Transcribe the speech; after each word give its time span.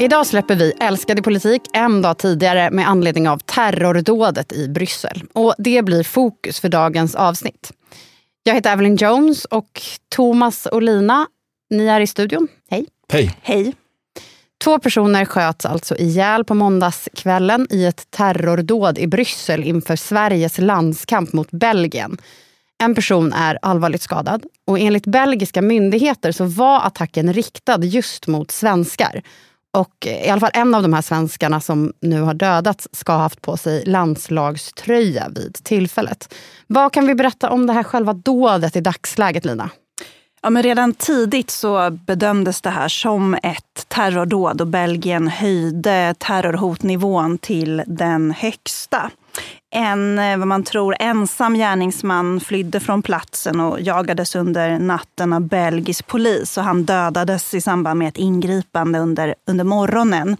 Idag 0.00 0.26
släpper 0.26 0.56
vi 0.56 0.72
Älskade 0.80 1.22
politik 1.22 1.62
en 1.72 2.02
dag 2.02 2.18
tidigare 2.18 2.70
med 2.70 2.88
anledning 2.88 3.28
av 3.28 3.38
terrordådet 3.38 4.52
i 4.52 4.68
Bryssel. 4.68 5.22
Och 5.32 5.54
det 5.58 5.82
blir 5.82 6.02
fokus 6.02 6.60
för 6.60 6.68
dagens 6.68 7.14
avsnitt. 7.14 7.72
Jag 8.42 8.54
heter 8.54 8.72
Evelyn 8.72 8.96
Jones 8.96 9.44
och 9.44 9.82
Thomas 10.08 10.66
och 10.66 10.82
Lina, 10.82 11.26
ni 11.70 11.86
är 11.86 12.00
i 12.00 12.06
studion. 12.06 12.48
Hej. 12.70 12.86
Hej. 13.12 13.36
Hej. 13.42 13.74
Två 14.64 14.78
personer 14.78 15.24
sköts 15.24 15.66
alltså 15.66 15.96
ihjäl 15.96 16.44
på 16.44 16.54
måndagskvällen 16.54 17.66
i 17.70 17.84
ett 17.84 18.10
terrordåd 18.10 18.98
i 18.98 19.06
Bryssel 19.06 19.64
inför 19.64 19.96
Sveriges 19.96 20.58
landskamp 20.58 21.32
mot 21.32 21.50
Belgien. 21.50 22.18
En 22.82 22.94
person 22.94 23.32
är 23.32 23.58
allvarligt 23.62 24.02
skadad 24.02 24.46
och 24.66 24.78
enligt 24.78 25.06
belgiska 25.06 25.62
myndigheter 25.62 26.32
så 26.32 26.44
var 26.44 26.86
attacken 26.86 27.32
riktad 27.32 27.84
just 27.84 28.26
mot 28.26 28.50
svenskar. 28.50 29.22
Och 29.72 30.06
eh, 30.06 30.26
i 30.26 30.28
alla 30.28 30.40
fall 30.40 30.50
en 30.54 30.74
av 30.74 30.82
de 30.82 30.92
här 30.92 31.02
svenskarna 31.02 31.60
som 31.60 31.92
nu 32.00 32.20
har 32.20 32.34
dödats 32.34 32.88
ska 32.92 33.12
ha 33.12 33.18
haft 33.18 33.42
på 33.42 33.56
sig 33.56 33.84
landslagströja 33.84 35.28
vid 35.28 35.54
tillfället. 35.62 36.34
Vad 36.66 36.92
kan 36.92 37.06
vi 37.06 37.14
berätta 37.14 37.50
om 37.50 37.66
det 37.66 37.72
här 37.72 37.82
själva 37.82 38.12
dådet 38.12 38.76
i 38.76 38.80
dagsläget, 38.80 39.44
Lina? 39.44 39.70
Ja, 40.42 40.50
men 40.50 40.62
redan 40.62 40.94
tidigt 40.94 41.50
så 41.50 41.90
bedömdes 41.90 42.60
det 42.60 42.70
här 42.70 42.88
som 42.88 43.34
ett 43.34 43.88
terrordåd 43.88 44.60
och 44.60 44.66
Belgien 44.66 45.28
höjde 45.28 46.14
terrorhotnivån 46.18 47.38
till 47.38 47.82
den 47.86 48.30
högsta. 48.30 49.10
En, 49.70 50.18
eh, 50.18 50.38
vad 50.38 50.48
man 50.48 50.62
tror, 50.62 50.96
ensam 51.00 51.54
gärningsman 51.54 52.40
flydde 52.40 52.80
från 52.80 53.02
platsen 53.02 53.60
och 53.60 53.80
jagades 53.80 54.34
under 54.34 54.78
natten 54.78 55.32
av 55.32 55.40
belgisk 55.40 56.06
polis. 56.06 56.58
Och 56.58 56.64
han 56.64 56.84
dödades 56.84 57.54
i 57.54 57.60
samband 57.60 57.98
med 57.98 58.08
ett 58.08 58.16
ingripande 58.16 58.98
under, 58.98 59.34
under 59.46 59.64
morgonen. 59.64 60.36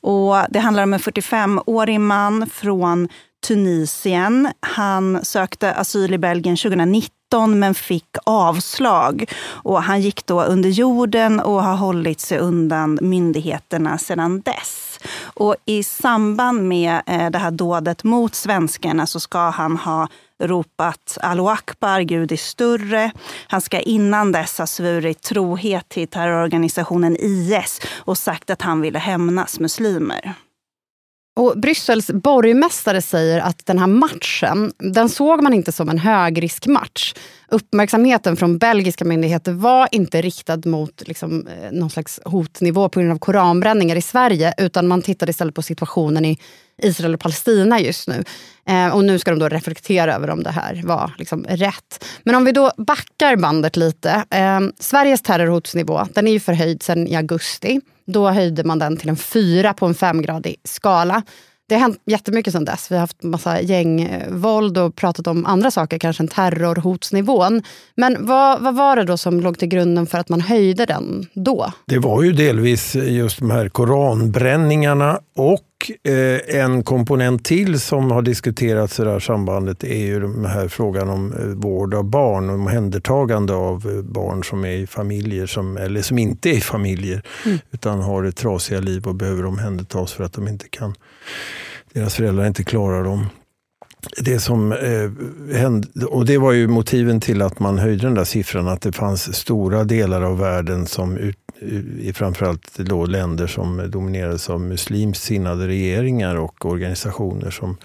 Och 0.00 0.36
det 0.50 0.58
handlar 0.58 0.82
om 0.82 0.94
en 0.94 1.00
45-årig 1.00 2.00
man 2.00 2.46
från 2.46 3.08
Tunisien. 3.46 4.48
Han 4.60 5.24
sökte 5.24 5.72
asyl 5.72 6.14
i 6.14 6.18
Belgien 6.18 6.56
2019 6.56 7.58
men 7.58 7.74
fick 7.74 8.16
avslag. 8.24 9.24
Och 9.48 9.82
han 9.82 10.00
gick 10.00 10.26
då 10.26 10.42
under 10.42 10.68
jorden 10.68 11.40
och 11.40 11.62
har 11.62 11.76
hållit 11.76 12.20
sig 12.20 12.38
undan 12.38 12.98
myndigheterna 13.02 13.98
sedan 13.98 14.40
dess. 14.40 14.98
Och 15.40 15.56
I 15.64 15.82
samband 15.82 16.68
med 16.68 17.02
eh, 17.06 17.30
det 17.30 17.38
här 17.38 17.50
dådet 17.50 18.04
mot 18.04 18.34
svenskarna 18.34 19.06
så 19.06 19.20
ska 19.20 19.38
han 19.38 19.76
ha 19.76 20.08
ropat 20.42 21.18
Allahu 21.20 21.48
Akbar, 21.48 22.00
Gud 22.00 22.32
är 22.32 22.36
större. 22.36 23.12
Han 23.48 23.60
ska 23.60 23.80
innan 23.80 24.32
dess 24.32 24.58
ha 24.58 24.66
svurit 24.66 25.22
trohet 25.22 25.88
till 25.88 26.08
terrororganisationen 26.08 27.16
IS 27.20 27.80
och 27.96 28.18
sagt 28.18 28.50
att 28.50 28.62
han 28.62 28.80
ville 28.80 28.98
hämnas 28.98 29.60
muslimer. 29.60 30.34
Och 31.40 31.58
Bryssels 31.58 32.10
borgmästare 32.10 33.02
säger 33.02 33.40
att 33.40 33.66
den 33.66 33.78
här 33.78 33.86
matchen, 33.86 34.72
den 34.78 35.08
såg 35.08 35.42
man 35.42 35.54
inte 35.54 35.72
som 35.72 35.88
en 35.88 35.98
högriskmatch. 35.98 37.14
Uppmärksamheten 37.48 38.36
från 38.36 38.58
belgiska 38.58 39.04
myndigheter 39.04 39.52
var 39.52 39.88
inte 39.92 40.22
riktad 40.22 40.60
mot 40.64 41.02
liksom, 41.06 41.46
eh, 41.46 41.72
någon 41.72 41.90
slags 41.90 42.20
hotnivå 42.24 42.88
på 42.88 43.00
grund 43.00 43.12
av 43.12 43.18
koranbränningar 43.18 43.96
i 43.96 44.02
Sverige, 44.02 44.54
utan 44.58 44.88
man 44.88 45.02
tittade 45.02 45.30
istället 45.30 45.54
på 45.54 45.62
situationen 45.62 46.24
i 46.24 46.38
Israel 46.82 47.14
och 47.14 47.20
Palestina 47.20 47.80
just 47.80 48.08
nu. 48.08 48.24
Eh, 48.66 48.88
och 48.88 49.04
nu 49.04 49.18
ska 49.18 49.30
de 49.30 49.38
då 49.38 49.48
reflektera 49.48 50.14
över 50.14 50.30
om 50.30 50.42
det 50.42 50.50
här 50.50 50.82
var 50.84 51.12
liksom 51.18 51.44
rätt. 51.48 52.04
Men 52.22 52.34
om 52.34 52.44
vi 52.44 52.52
då 52.52 52.72
backar 52.76 53.36
bandet 53.36 53.76
lite. 53.76 54.24
Eh, 54.30 54.60
Sveriges 54.78 55.22
terrorhotsnivå, 55.22 56.06
den 56.14 56.26
är 56.26 56.32
ju 56.32 56.40
förhöjd 56.40 56.82
sedan 56.82 57.06
i 57.06 57.16
augusti. 57.16 57.80
Då 58.12 58.28
höjde 58.30 58.64
man 58.64 58.78
den 58.78 58.96
till 58.96 59.08
en 59.08 59.16
fyra 59.16 59.74
på 59.74 59.86
en 59.86 59.94
femgradig 59.94 60.56
skala. 60.64 61.22
Det 61.68 61.74
har 61.74 61.80
hänt 61.80 62.02
jättemycket 62.06 62.52
sedan 62.52 62.64
dess. 62.64 62.90
Vi 62.90 62.94
har 62.94 63.00
haft 63.00 63.22
massa 63.22 63.60
gängvåld 63.60 64.78
och 64.78 64.96
pratat 64.96 65.26
om 65.26 65.46
andra 65.46 65.70
saker, 65.70 65.98
kanske 65.98 66.22
än 66.22 66.28
terrorhotsnivån. 66.28 67.62
Men 67.94 68.26
vad, 68.26 68.62
vad 68.62 68.74
var 68.74 68.96
det 68.96 69.04
då 69.04 69.16
som 69.16 69.40
låg 69.40 69.58
till 69.58 69.68
grunden 69.68 70.06
för 70.06 70.18
att 70.18 70.28
man 70.28 70.40
höjde 70.40 70.86
den 70.86 71.26
då? 71.32 71.72
Det 71.86 71.98
var 71.98 72.22
ju 72.22 72.32
delvis 72.32 72.94
just 72.94 73.38
de 73.38 73.50
här 73.50 73.68
koranbränningarna 73.68 75.20
och 75.36 75.60
eh, 76.02 76.60
en 76.60 76.82
komponent 76.82 77.44
till 77.44 77.80
som 77.80 78.10
har 78.10 78.22
diskuterats 78.22 79.00
i 79.00 79.04
det 79.04 79.10
här 79.10 79.20
sambandet 79.20 79.84
är 79.84 80.06
ju 80.06 80.20
den 80.20 80.44
här 80.44 80.68
frågan 80.68 81.08
om 81.08 81.32
eh, 81.32 81.44
vård 81.44 81.94
av 81.94 82.04
barn 82.04 82.50
och 82.50 82.54
omhändertagande 82.54 83.54
av 83.54 83.86
eh, 83.86 84.02
barn 84.02 84.44
som 84.44 84.64
är 84.64 84.76
i 84.76 84.86
familjer, 84.86 85.46
som, 85.46 85.76
eller 85.76 86.02
som 86.02 86.18
inte 86.18 86.50
är 86.50 86.54
i 86.54 86.60
familjer, 86.60 87.22
mm. 87.46 87.58
utan 87.70 88.00
har 88.00 88.24
ett 88.24 88.36
trasiga 88.36 88.80
liv 88.80 89.06
och 89.06 89.14
behöver 89.14 89.44
omhändertas 89.44 90.12
för 90.12 90.24
att 90.24 90.32
de 90.32 90.48
inte 90.48 90.68
kan 90.68 90.94
deras 91.92 92.14
föräldrar 92.14 92.46
inte 92.46 92.64
klarar 92.64 93.04
dem. 93.04 93.26
Det 94.18 94.40
som 94.40 94.72
eh, 94.72 95.56
hände, 95.56 96.06
och 96.06 96.26
det 96.26 96.38
var 96.38 96.52
ju 96.52 96.68
motiven 96.68 97.20
till 97.20 97.42
att 97.42 97.58
man 97.58 97.78
höjde 97.78 98.06
den 98.06 98.14
där 98.14 98.24
siffran, 98.24 98.68
att 98.68 98.80
det 98.80 98.92
fanns 98.92 99.36
stora 99.36 99.84
delar 99.84 100.22
av 100.22 100.38
världen 100.38 100.86
som 100.86 101.16
ut, 101.16 101.36
Eh, 101.60 102.06
i 102.06 102.12
framförallt 102.12 102.78
då 102.78 103.06
länder 103.06 103.46
som 103.46 103.90
dominerades 103.90 104.50
av 104.50 104.60
muslimskt 104.60 105.22
sinnade 105.22 105.68
regeringar 105.68 106.36
och 106.36 106.66
organisationer 106.66 107.50
som 107.50 107.76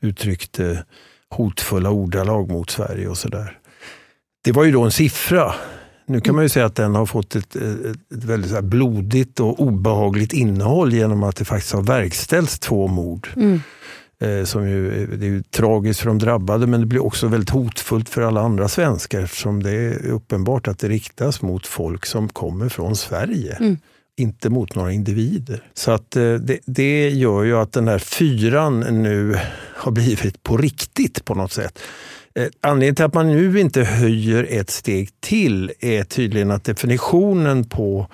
uttryckte 0.00 0.84
hotfulla 1.28 1.90
ordalag 1.90 2.50
mot 2.50 2.70
Sverige 2.70 3.08
och 3.08 3.18
sådär. 3.18 3.58
Det 4.44 4.52
var 4.52 4.64
ju 4.64 4.72
då 4.72 4.82
en 4.82 4.90
siffra. 4.90 5.54
Nu 6.06 6.20
kan 6.20 6.34
man 6.34 6.44
ju 6.44 6.48
säga 6.48 6.66
att 6.66 6.76
den 6.76 6.94
har 6.94 7.06
fått 7.06 7.36
ett, 7.36 7.56
eh, 7.56 7.70
ett 8.14 8.24
väldigt 8.24 8.64
blodigt 8.64 9.40
och 9.40 9.60
obehagligt 9.60 10.32
innehåll 10.32 10.92
genom 10.92 11.22
att 11.22 11.36
det 11.36 11.44
faktiskt 11.44 11.72
har 11.72 11.82
verkställts 11.82 12.58
två 12.58 12.86
mord. 12.86 13.28
Mm. 13.36 13.60
Eh, 14.22 14.44
som 14.44 14.68
ju, 14.68 15.06
det 15.06 15.26
är 15.26 15.30
ju 15.30 15.42
tragiskt 15.42 16.00
för 16.00 16.06
de 16.06 16.18
drabbade 16.18 16.66
men 16.66 16.80
det 16.80 16.86
blir 16.86 17.04
också 17.04 17.26
väldigt 17.26 17.50
hotfullt 17.50 18.08
för 18.08 18.22
alla 18.22 18.40
andra 18.40 18.68
svenskar 18.68 19.20
eftersom 19.20 19.62
det 19.62 19.70
är 19.70 20.06
uppenbart 20.06 20.68
att 20.68 20.78
det 20.78 20.88
riktas 20.88 21.42
mot 21.42 21.66
folk 21.66 22.06
som 22.06 22.28
kommer 22.28 22.68
från 22.68 22.96
Sverige. 22.96 23.56
Mm. 23.60 23.76
Inte 24.16 24.50
mot 24.50 24.74
några 24.74 24.92
individer. 24.92 25.62
Så 25.74 25.90
att 25.90 26.16
eh, 26.16 26.34
det, 26.34 26.58
det, 26.66 27.08
gör 27.08 27.42
ju 27.42 27.56
att 27.56 27.72
den 27.72 27.88
här 27.88 27.98
fyran 27.98 28.80
nu 28.80 29.38
har 29.74 29.92
blivit 29.92 30.42
på 30.42 30.56
riktigt 30.56 31.24
på 31.24 31.34
något 31.34 31.52
sätt. 31.52 31.78
Eh, 32.34 32.46
anledningen 32.60 32.94
till 32.94 33.04
att 33.04 33.14
man 33.14 33.28
nu 33.28 33.60
inte 33.60 33.82
höjer 33.84 34.46
ett 34.50 34.70
steg 34.70 35.08
till 35.20 35.72
är 35.80 36.04
tydligen 36.04 36.50
att 36.50 36.64
definitionen 36.64 37.64
på 37.64 38.08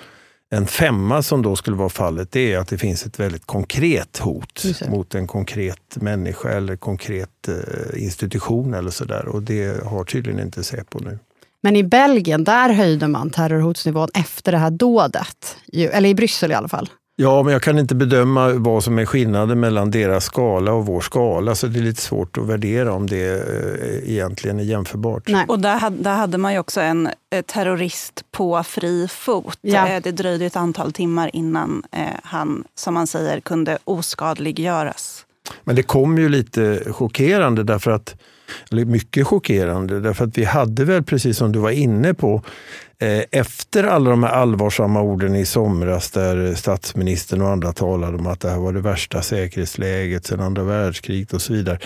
en 0.51 0.67
femma 0.67 1.23
som 1.23 1.43
då 1.43 1.57
skulle 1.57 1.77
vara 1.77 1.89
fallet, 1.89 2.33
det 2.33 2.53
är 2.53 2.59
att 2.59 2.69
det 2.69 2.79
finns 2.79 3.07
ett 3.07 3.21
väldigt 3.21 3.47
konkret 3.47 4.19
hot 4.19 4.63
mot 4.89 5.15
en 5.15 5.27
konkret 5.27 5.97
människa 5.97 6.49
eller 6.49 6.77
konkret 6.77 7.49
eh, 7.49 8.05
institution 8.05 8.75
eller 8.75 8.91
sådär. 8.91 9.29
Och 9.29 9.43
det 9.43 9.85
har 9.85 10.05
tydligen 10.05 10.41
inte 10.41 10.65
Säpo 10.65 10.99
nu. 10.99 11.19
Men 11.63 11.77
i 11.77 11.83
Belgien, 11.83 12.45
där 12.45 12.73
höjde 12.73 13.09
man 13.09 13.31
terrorhotsnivån 13.31 14.09
efter 14.15 14.53
det 14.53 14.59
här 14.59 14.71
dådet. 14.71 15.57
Eller 15.73 16.09
i 16.09 16.15
Bryssel 16.15 16.51
i 16.51 16.55
alla 16.55 16.69
fall. 16.69 16.91
Ja, 17.19 17.43
men 17.43 17.53
jag 17.53 17.63
kan 17.63 17.79
inte 17.79 17.95
bedöma 17.95 18.53
vad 18.53 18.85
som 18.85 18.99
är 18.99 19.05
skillnaden 19.05 19.61
mellan 19.61 19.91
deras 19.91 20.25
skala 20.25 20.73
och 20.73 20.87
vår 20.87 21.01
skala. 21.01 21.55
Så 21.55 21.67
det 21.67 21.79
är 21.79 21.83
lite 21.83 22.03
svårt 22.03 22.39
att 22.39 22.47
värdera 22.47 22.93
om 22.93 23.07
det 23.07 23.27
eh, 23.27 24.11
egentligen 24.13 24.61
är 24.61 24.65
jämförbart. 24.65 25.29
Nej. 25.29 25.45
Och 25.49 25.59
där, 25.59 25.91
där 25.91 26.15
hade 26.15 26.39
man 26.39 26.53
ju 26.53 26.59
också 26.59 26.81
en 26.81 27.07
eh, 27.07 27.43
terrorist 27.43 28.25
på 28.31 28.63
fri 28.63 29.09
fot. 29.09 29.59
Ja. 29.61 29.89
Eh, 29.89 30.03
det 30.03 30.13
dröjde 30.13 30.47
ett 30.47 30.57
antal 30.57 30.93
timmar 30.93 31.31
innan 31.33 31.83
han, 32.23 32.65
som 32.75 32.95
man 32.95 33.07
säger, 33.07 33.41
kunde 33.41 33.79
oskadliggöras. 33.85 35.27
Men 35.65 35.77
det 35.77 35.83
kom 35.83 36.19
ju 36.19 36.29
lite 36.29 36.83
chockerande 36.93 37.63
därför 37.63 37.91
att 37.91 38.15
eller 38.71 38.85
mycket 38.85 39.27
chockerande, 39.27 40.01
därför 40.01 40.25
att 40.25 40.39
vi 40.39 40.45
hade 40.45 40.85
väl, 40.85 41.03
precis 41.03 41.37
som 41.37 41.53
du 41.53 41.59
var 41.59 41.71
inne 41.71 42.15
på, 42.15 42.43
Eh, 42.99 43.23
efter 43.31 43.85
alla 43.85 44.11
de 44.11 44.23
här 44.23 44.31
allvarsamma 44.31 45.03
orden 45.03 45.35
i 45.35 45.47
somras 45.47 46.11
där 46.11 46.55
statsministern 46.55 47.43
och 47.43 47.49
andra 47.49 47.73
talade 47.73 48.17
om 48.17 48.27
att 48.27 48.41
det 48.41 48.51
här 48.51 48.59
var 48.59 48.73
det 48.73 48.81
värsta 48.81 49.23
säkerhetsläget 49.23 50.27
sedan 50.27 50.41
andra 50.41 50.63
världskriget 50.63 51.33
och 51.33 51.43
så 51.43 51.53
vidare. 51.53 51.79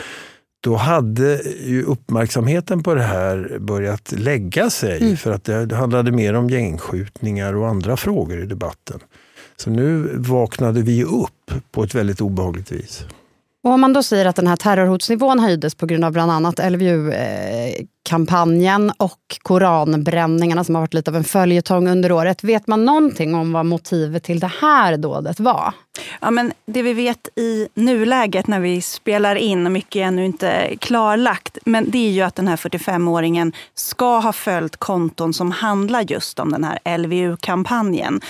Då 0.60 0.76
hade 0.76 1.42
ju 1.64 1.82
uppmärksamheten 1.82 2.82
på 2.82 2.94
det 2.94 3.02
här 3.02 3.58
börjat 3.60 4.12
lägga 4.12 4.70
sig 4.70 5.02
mm. 5.02 5.16
för 5.16 5.32
att 5.32 5.44
det 5.44 5.74
handlade 5.74 6.12
mer 6.12 6.34
om 6.34 6.50
gängskjutningar 6.50 7.56
och 7.56 7.68
andra 7.68 7.96
frågor 7.96 8.42
i 8.42 8.46
debatten. 8.46 9.00
Så 9.56 9.70
nu 9.70 10.10
vaknade 10.14 10.82
vi 10.82 11.04
upp 11.04 11.52
på 11.72 11.82
ett 11.82 11.94
väldigt 11.94 12.20
obehagligt 12.20 12.72
vis. 12.72 13.04
Och 13.62 13.70
om 13.70 13.80
man 13.80 13.92
då 13.92 14.02
säger 14.02 14.26
att 14.26 14.36
den 14.36 14.46
här 14.46 14.56
terrorhotsnivån 14.56 15.38
höjdes 15.38 15.74
på 15.74 15.86
grund 15.86 16.04
av 16.04 16.12
bland 16.12 16.32
annat 16.32 16.60
LVU-kampanjen 16.72 18.92
och 18.96 19.38
koranbränningarna 19.42 20.64
som 20.64 20.74
har 20.74 20.82
varit 20.82 20.94
lite 20.94 21.10
av 21.10 21.16
en 21.16 21.24
följetong 21.24 21.88
under 21.88 22.12
året. 22.12 22.44
Vet 22.44 22.66
man 22.66 22.84
någonting 22.84 23.34
om 23.34 23.52
vad 23.52 23.66
motivet 23.66 24.22
till 24.22 24.40
det 24.40 24.52
här 24.60 24.96
dådet 24.96 25.40
var? 25.40 25.72
Ja, 26.20 26.30
men 26.30 26.52
det 26.66 26.82
vi 26.82 26.92
vet 26.92 27.38
i 27.38 27.68
nuläget 27.74 28.46
när 28.46 28.60
vi 28.60 28.82
spelar 28.82 29.36
in, 29.36 29.72
mycket 29.72 29.96
är 29.96 30.04
ännu 30.04 30.24
inte 30.24 30.76
klarlagt, 30.78 31.58
men 31.64 31.90
det 31.90 31.98
är 31.98 32.10
ju 32.10 32.22
att 32.22 32.36
den 32.36 32.48
här 32.48 32.56
45-åringen 32.56 33.52
ska 33.74 34.18
ha 34.18 34.32
följt 34.32 34.76
konton 34.76 35.34
som 35.34 35.50
handlar 35.50 36.02
just 36.02 36.38
om 36.38 36.52
den 36.52 36.64
här 36.64 36.98
LVU-kampanjen. 36.98 38.20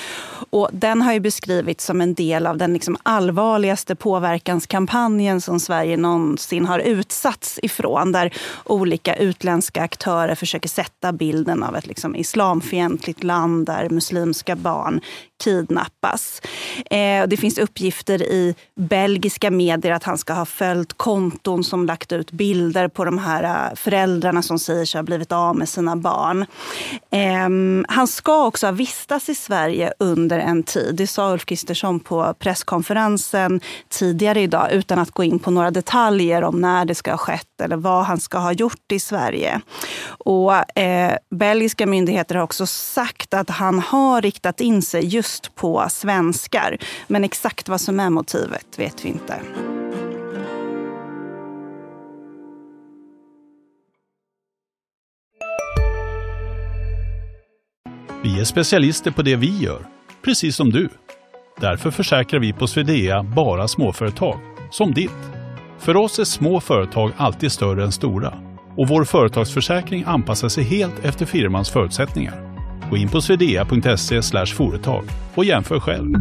Och 0.50 0.68
den 0.72 1.02
har 1.02 1.12
ju 1.12 1.20
beskrivits 1.20 1.84
som 1.84 2.00
en 2.00 2.14
del 2.14 2.46
av 2.46 2.56
den 2.56 2.72
liksom 2.72 2.96
allvarligaste 3.02 3.94
påverkanskampanjen 3.94 5.19
som 5.40 5.60
Sverige 5.60 5.96
någonsin 5.96 6.66
har 6.66 6.78
utsatts 6.78 7.58
ifrån. 7.62 8.12
Där 8.12 8.34
olika 8.64 9.14
utländska 9.14 9.82
aktörer 9.82 10.34
försöker 10.34 10.68
sätta 10.68 11.12
bilden 11.12 11.62
av 11.62 11.76
ett 11.76 11.86
liksom 11.86 12.16
islamfientligt 12.16 13.24
land 13.24 13.66
där 13.66 13.88
muslimska 13.90 14.56
barn 14.56 15.00
kidnappas. 15.44 16.42
Eh, 16.90 17.26
det 17.26 17.36
finns 17.36 17.58
uppgifter 17.58 18.22
i 18.22 18.54
belgiska 18.76 19.50
medier 19.50 19.92
att 19.92 20.04
han 20.04 20.18
ska 20.18 20.32
ha 20.32 20.44
följt 20.44 20.92
konton 20.92 21.64
som 21.64 21.86
lagt 21.86 22.12
ut 22.12 22.32
bilder 22.32 22.88
på 22.88 23.04
de 23.04 23.18
här 23.18 23.42
eh, 23.42 23.74
föräldrarna 23.74 24.42
som 24.42 24.58
säger 24.58 24.84
sig 24.84 24.98
ha 24.98 25.02
blivit 25.02 25.32
av 25.32 25.56
med 25.56 25.68
sina 25.68 25.96
barn. 25.96 26.46
Eh, 27.10 27.94
han 27.94 28.06
ska 28.06 28.46
också 28.46 28.66
ha 28.66 28.72
vistats 28.72 29.28
i 29.28 29.34
Sverige 29.34 29.92
under 29.98 30.38
en 30.38 30.62
tid. 30.62 30.94
Det 30.94 31.06
sa 31.06 31.32
Ulf 31.32 31.44
Kristersson 31.44 32.00
på 32.00 32.34
presskonferensen 32.38 33.60
tidigare 33.88 34.40
idag 34.40 34.72
utan 34.72 34.98
att 34.98 35.09
att 35.10 35.14
gå 35.14 35.24
in 35.24 35.38
på 35.38 35.50
några 35.50 35.70
detaljer 35.70 36.44
om 36.44 36.60
när 36.60 36.84
det 36.84 36.94
ska 36.94 37.10
ha 37.10 37.18
skett 37.18 37.60
eller 37.62 37.76
vad 37.76 38.04
han 38.04 38.20
ska 38.20 38.38
ha 38.38 38.52
gjort 38.52 38.92
i 38.92 39.00
Sverige. 39.00 39.60
Och 40.08 40.78
eh, 40.78 41.16
belgiska 41.30 41.86
myndigheter 41.86 42.34
har 42.34 42.42
också 42.42 42.66
sagt 42.66 43.34
att 43.34 43.50
han 43.50 43.78
har 43.78 44.22
riktat 44.22 44.60
in 44.60 44.82
sig 44.82 45.06
just 45.06 45.54
på 45.54 45.86
svenskar. 45.90 46.78
Men 47.06 47.24
exakt 47.24 47.68
vad 47.68 47.80
som 47.80 48.00
är 48.00 48.10
motivet 48.10 48.78
vet 48.78 49.04
vi 49.04 49.08
inte. 49.08 49.34
Vi 58.22 58.40
är 58.40 58.44
specialister 58.44 59.10
på 59.10 59.22
det 59.22 59.36
vi 59.36 59.58
gör, 59.58 59.86
precis 60.22 60.56
som 60.56 60.70
du. 60.70 60.88
Därför 61.60 61.90
försäkrar 61.90 62.40
vi 62.40 62.52
på 62.52 62.66
Swedea 62.66 63.22
bara 63.22 63.68
småföretag, 63.68 64.40
som 64.70 64.94
ditt. 64.94 65.10
För 65.78 65.96
oss 65.96 66.18
är 66.18 66.24
små 66.24 66.60
företag 66.60 67.12
alltid 67.16 67.52
större 67.52 67.84
än 67.84 67.92
stora 67.92 68.34
och 68.76 68.88
vår 68.88 69.04
företagsförsäkring 69.04 70.04
anpassar 70.06 70.48
sig 70.48 70.64
helt 70.64 71.04
efter 71.04 71.26
firmans 71.26 71.70
förutsättningar. 71.70 72.56
Gå 72.90 72.96
in 72.96 73.08
på 73.08 73.20
swedea.se 73.20 74.22
företag 74.46 75.04
och 75.34 75.44
jämför 75.44 75.80
själv. 75.80 76.14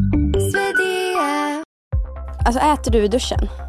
Alltså 2.45 2.61
äter 2.61 2.91
du 2.91 2.97
i 2.97 3.07
duschen? 3.07 3.68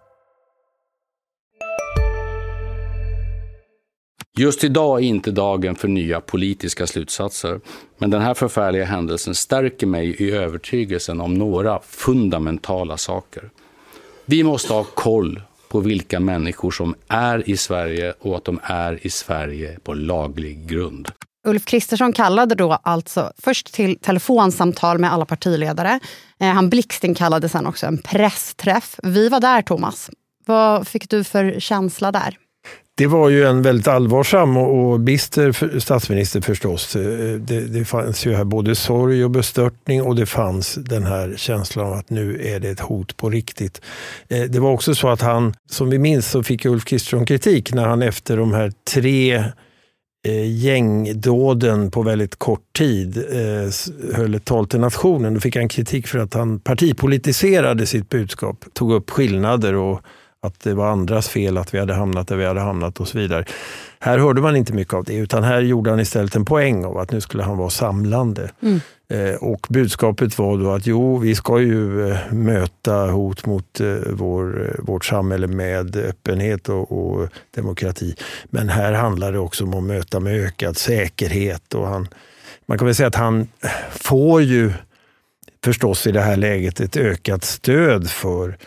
Just 4.41 4.63
idag 4.63 4.99
är 4.99 5.03
inte 5.03 5.31
dagen 5.31 5.75
för 5.75 5.87
nya 5.87 6.21
politiska 6.21 6.87
slutsatser, 6.87 7.59
men 7.97 8.09
den 8.09 8.21
här 8.21 8.33
förfärliga 8.33 8.85
händelsen 8.85 9.35
stärker 9.35 9.87
mig 9.87 10.09
i 10.09 10.31
övertygelsen 10.31 11.21
om 11.21 11.33
några 11.33 11.79
fundamentala 11.79 12.97
saker. 12.97 13.49
Vi 14.25 14.43
måste 14.43 14.73
ha 14.73 14.83
koll 14.83 15.41
på 15.69 15.79
vilka 15.79 16.19
människor 16.19 16.71
som 16.71 16.95
är 17.07 17.49
i 17.49 17.57
Sverige 17.57 18.13
och 18.19 18.37
att 18.37 18.45
de 18.45 18.59
är 18.63 19.07
i 19.07 19.09
Sverige 19.09 19.77
på 19.83 19.93
laglig 19.93 20.67
grund. 20.67 21.09
Ulf 21.47 21.65
Kristersson 21.65 22.13
kallade 22.13 22.55
då 22.55 22.79
alltså 22.83 23.31
först 23.37 23.73
till 23.73 23.99
telefonsamtal 23.99 24.99
med 24.99 25.13
alla 25.13 25.25
partiledare. 25.25 25.99
Eh, 26.39 26.47
han 26.47 26.69
blixtinkallade 26.69 27.49
sen 27.49 27.67
också 27.67 27.85
en 27.85 27.97
pressträff. 27.97 28.99
Vi 29.03 29.29
var 29.29 29.39
där, 29.39 29.61
Thomas. 29.61 30.09
Vad 30.45 30.87
fick 30.87 31.09
du 31.09 31.23
för 31.23 31.59
känsla 31.59 32.11
där? 32.11 32.37
Det 33.01 33.07
var 33.07 33.29
ju 33.29 33.43
en 33.43 33.61
väldigt 33.61 33.87
allvarsam 33.87 34.57
och, 34.57 34.99
bister 34.99 35.79
statsminister 35.79 36.41
förstås. 36.41 36.95
Eh, 36.95 37.35
det, 37.35 37.61
det 37.61 37.85
fanns 37.85 38.25
ju 38.25 38.33
här 38.33 38.43
både 38.43 38.75
sorg 38.75 39.23
och 39.23 39.31
bestörtning 39.31 40.01
och 40.01 40.15
det 40.15 40.25
fanns 40.25 40.75
den 40.75 41.03
här 41.03 41.33
känslan 41.37 41.87
av 41.87 41.93
att 41.93 42.09
nu 42.09 42.47
är 42.47 42.59
det 42.59 42.69
ett 42.69 42.79
hot 42.79 43.17
på 43.17 43.29
riktigt. 43.29 43.81
Eh, 44.27 44.41
det 44.41 44.59
var 44.59 44.71
också 44.71 44.95
så 44.95 45.09
att 45.09 45.21
han, 45.21 45.53
som 45.69 45.89
vi 45.89 45.99
minns, 45.99 46.31
så 46.31 46.43
fick 46.43 46.65
Ulf 46.65 46.85
Kristersson 46.85 47.25
kritik 47.25 47.73
när 47.73 47.87
han 47.87 48.01
efter 48.01 48.37
de 48.37 48.53
här 48.53 48.71
tre 48.93 49.35
eh, 50.27 50.63
gängdåden 50.63 51.91
på 51.91 52.01
väldigt 52.01 52.35
kort 52.35 52.73
tid 52.77 53.25
höll 54.13 54.35
ett 54.35 54.45
tal 54.45 54.67
till 54.67 54.79
nationen. 54.79 55.33
Då 55.33 55.39
fick 55.39 55.55
han 55.55 55.69
kritik 55.69 56.07
för 56.07 56.19
att 56.19 56.33
han 56.33 56.59
partipolitiserade 56.59 57.85
sitt 57.85 58.09
budskap, 58.09 58.65
tog 58.73 58.93
upp 58.93 59.09
skillnader 59.09 59.73
och 59.75 60.01
att 60.43 60.59
det 60.59 60.73
var 60.73 60.91
andras 60.91 61.29
fel 61.29 61.57
att 61.57 61.73
vi 61.73 61.79
hade 61.79 61.93
hamnat 61.93 62.27
där 62.27 62.35
vi 62.35 62.45
hade 62.45 62.59
hamnat 62.59 62.99
och 62.99 63.07
så 63.07 63.17
vidare. 63.17 63.45
Här 63.99 64.17
hörde 64.17 64.41
man 64.41 64.55
inte 64.55 64.73
mycket 64.73 64.93
av 64.93 65.03
det, 65.03 65.15
utan 65.15 65.43
här 65.43 65.61
gjorde 65.61 65.89
han 65.89 65.99
istället 65.99 66.35
en 66.35 66.45
poäng 66.45 66.85
av 66.85 66.97
att 66.97 67.11
nu 67.11 67.21
skulle 67.21 67.43
han 67.43 67.57
vara 67.57 67.69
samlande. 67.69 68.51
Mm. 68.61 68.79
Eh, 69.11 69.35
och 69.35 69.67
budskapet 69.69 70.37
var 70.37 70.57
då 70.57 70.71
att 70.71 70.87
jo, 70.87 71.17
vi 71.17 71.35
ska 71.35 71.59
ju 71.59 72.09
eh, 72.09 72.33
möta 72.33 73.05
hot 73.05 73.45
mot 73.45 73.79
eh, 73.79 73.95
vår, 74.11 74.75
vårt 74.79 75.05
samhälle 75.05 75.47
med 75.47 75.95
öppenhet 75.95 76.69
och, 76.69 76.91
och, 76.91 77.27
demokrati. 77.55 78.15
Men 78.45 78.69
här 78.69 78.93
handlar 78.93 79.31
det 79.31 79.39
också 79.39 79.63
om 79.63 79.73
att 79.73 79.83
möta 79.83 80.19
med 80.19 80.45
ökad 80.45 80.77
säkerhet. 80.77 81.73
Och 81.73 81.87
han, 81.87 82.07
man 82.65 82.77
kan 82.77 82.85
väl 82.85 82.95
säga 82.95 83.07
att 83.07 83.15
han 83.15 83.47
får 83.89 84.41
ju 84.41 84.73
förstås 85.63 86.07
i 86.07 86.11
det 86.11 86.21
här 86.21 86.37
läget 86.37 86.79
ett 86.79 86.97
ökat 86.97 87.43
stöd 87.43 88.09
för 88.09 88.57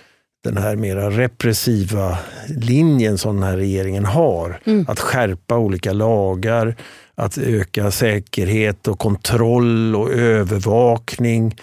den 0.45 0.57
här 0.57 0.77
mera 0.77 1.11
repressiva 1.11 2.19
linjen 2.49 3.19
som 3.19 3.37
den 3.37 3.45
här 3.51 3.57
regeringen 3.57 4.05
har. 4.05 4.61
Mm. 4.65 4.85
Att 4.89 5.01
skärpa 5.01 5.59
olika 5.59 5.93
lagar, 5.93 6.77
att 7.15 7.39
öka 7.39 7.91
säkerhet 7.91 8.89
och 8.89 8.99
kontroll 8.99 9.97
och 9.97 10.13
övervakning. 10.13 11.57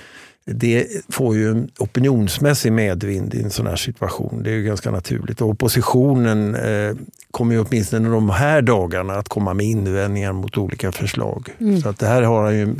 Det 0.45 0.87
får 1.09 1.35
ju 1.35 1.51
en 1.51 1.69
opinionsmässig 1.79 2.71
medvind 2.71 3.33
i 3.33 3.43
en 3.43 3.51
sån 3.51 3.67
här 3.67 3.75
situation. 3.75 4.43
Det 4.43 4.49
är 4.49 4.53
ju 4.53 4.63
ganska 4.63 4.91
naturligt. 4.91 5.41
Och 5.41 5.49
oppositionen 5.49 6.55
eh, 6.55 6.95
kommer 7.31 7.55
ju 7.55 7.61
åtminstone 7.61 8.09
de 8.09 8.29
här 8.29 8.61
dagarna 8.61 9.13
att 9.13 9.29
komma 9.29 9.53
med 9.53 9.65
invändningar 9.65 10.33
mot 10.33 10.57
olika 10.57 10.91
förslag. 10.91 11.49
Mm. 11.59 11.81
Så 11.81 11.89
att 11.89 11.99
det 11.99 12.07
här 12.07 12.21
har 12.21 12.43
han 12.43 12.57
ju 12.57 12.75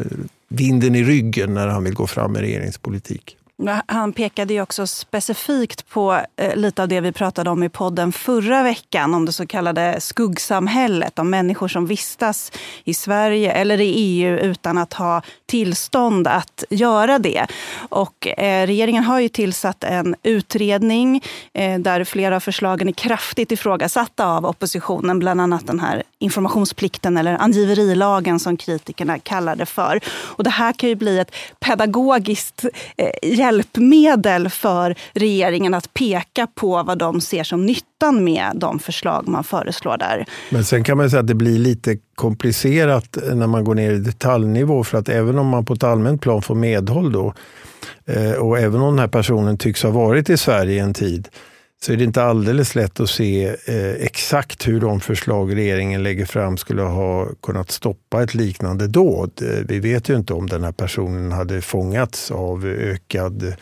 vinden 0.50 0.96
i 0.96 1.04
ryggen 1.04 1.54
när 1.54 1.68
han 1.68 1.84
vill 1.84 1.94
gå 1.94 2.08
fram 2.08 2.32
med 2.32 2.42
regeringspolitik. 2.42 3.38
Han 3.86 4.14
pekade 4.14 4.54
ju 4.54 4.62
också 4.62 4.88
specifikt 4.88 5.90
på 5.90 6.22
eh, 6.36 6.56
lite 6.56 6.82
av 6.82 6.88
det 6.88 7.02
vi 7.02 7.12
pratade 7.12 7.50
om 7.50 7.64
i 7.64 7.70
podden 7.70 8.12
förra 8.12 8.64
veckan, 8.64 9.14
om 9.14 9.26
det 9.26 9.32
så 9.32 9.48
kallade 9.48 10.02
skuggsamhället, 10.02 11.20
om 11.20 11.30
människor 11.30 11.68
som 11.68 11.86
vistas 11.86 12.52
i 12.84 12.94
Sverige 12.94 13.52
eller 13.52 13.82
i 13.82 13.94
EU 13.96 14.38
utan 14.38 14.78
att 14.78 14.94
ha 14.94 15.22
tillstånd 15.46 16.28
att 16.28 16.64
göra 16.70 17.20
det. 17.20 17.48
Och 17.90 18.28
eh, 18.28 18.68
regeringen 18.68 19.04
har 19.04 19.20
ju 19.20 19.30
tillsatt 19.30 19.84
en 19.84 20.16
utredning 20.24 21.24
eh, 21.54 21.80
där 21.80 22.04
flera 22.04 22.36
av 22.36 22.40
förslagen 22.40 22.88
är 22.88 22.94
kraftigt 22.94 23.52
ifrågasatta 23.52 24.26
av 24.26 24.46
oppositionen, 24.46 25.20
bland 25.20 25.42
annat 25.42 25.68
den 25.68 25.80
här 25.80 26.04
informationsplikten 26.22 27.18
eller 27.18 27.42
angiverilagen 27.42 28.40
som 28.40 28.58
kritikerna 28.58 29.20
kallar 29.20 29.56
det 29.56 29.66
för. 29.66 30.00
Och 30.10 30.44
det 30.44 30.50
här 30.50 30.74
kan 30.74 30.90
ju 30.90 30.96
bli 30.96 31.20
ett 31.20 31.32
pedagogiskt 31.60 32.66
eh, 32.98 33.36
hjälpmedel 33.38 34.50
för 34.50 34.96
regeringen 35.14 35.74
att 35.74 35.94
peka 35.94 36.48
på 36.56 36.84
vad 36.84 36.98
de 36.98 37.22
ser 37.22 37.44
som 37.44 37.66
nyttan 37.66 38.24
med 38.24 38.52
de 38.56 38.80
förslag 38.80 39.28
man 39.28 39.44
föreslår 39.44 39.98
där. 39.98 40.26
Men 40.50 40.64
sen 40.64 40.84
kan 40.84 40.98
man 40.98 41.10
säga 41.10 41.20
att 41.20 41.28
det 41.28 41.36
blir 41.36 41.60
lite 41.60 41.98
komplicerat 42.16 43.18
eh, 43.18 43.36
när 43.36 43.48
man 43.48 43.64
går 43.64 43.76
ner 43.76 43.92
i 43.92 43.98
detaljnivå. 43.98 44.84
För 44.84 44.98
att 44.98 45.10
även 45.10 45.38
om 45.38 45.48
man 45.48 45.66
på 45.66 45.74
ett 45.74 45.84
allmänt 45.84 46.22
plan 46.22 46.42
får 46.42 46.56
medhåll 46.56 47.12
då, 47.12 47.34
eh, 48.06 48.32
och 48.32 48.60
även 48.60 48.82
om 48.82 48.96
den 48.96 49.00
här 49.00 49.08
personen 49.08 49.58
tycks 49.58 49.84
ha 49.84 49.90
varit 49.90 50.30
i 50.30 50.38
Sverige 50.38 50.84
en 50.84 50.94
tid, 50.94 51.28
så 51.86 51.94
är 51.94 51.98
det 51.98 52.04
inte 52.04 52.24
alldeles 52.24 52.76
lätt 52.76 53.00
att 53.00 53.10
se 53.10 53.46
eh, 53.66 53.92
exakt 53.92 54.68
hur 54.68 54.80
de 54.80 55.00
förslag 55.00 55.56
regeringen 55.56 56.04
lägger 56.04 56.26
fram 56.26 56.58
skulle 56.58 56.82
ha 56.82 57.28
kunnat 57.42 57.72
stoppa 57.72 58.24
ett 58.24 58.34
liknande 58.34 58.88
dåd. 58.88 59.32
Eh, 59.42 59.66
vi 59.68 59.80
vet 59.80 60.10
ju 60.10 60.16
inte 60.16 60.34
om 60.34 60.48
den 60.48 60.64
här 60.64 60.72
personen 60.72 61.32
hade 61.32 61.62
fångats 61.62 62.32
av 62.32 62.66
ökad 62.66 63.44
eh, 63.44 63.54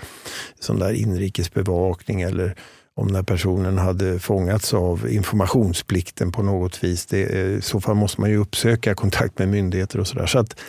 sån 0.60 0.80
där 0.80 0.94
inrikesbevakning 0.94 2.22
eller 2.22 2.56
om 2.96 3.08
den 3.08 3.16
här 3.16 3.24
personen 3.24 3.78
hade 3.78 4.20
fångats 4.20 4.74
av 4.74 5.10
informationsplikten 5.10 6.32
på 6.32 6.44
något 6.44 6.84
vis. 6.84 7.06
Det, 7.06 7.24
eh, 7.24 7.58
I 7.58 7.62
så 7.62 7.82
fall 7.82 7.96
måste 7.96 8.22
man 8.22 8.30
ju 8.30 8.38
uppsöka 8.38 8.96
kontakt 8.96 9.40
med 9.40 9.48
myndigheter 9.50 10.00
och 10.00 10.08
sådär. 10.08 10.26
Så 10.26 10.40
att, 10.40 10.60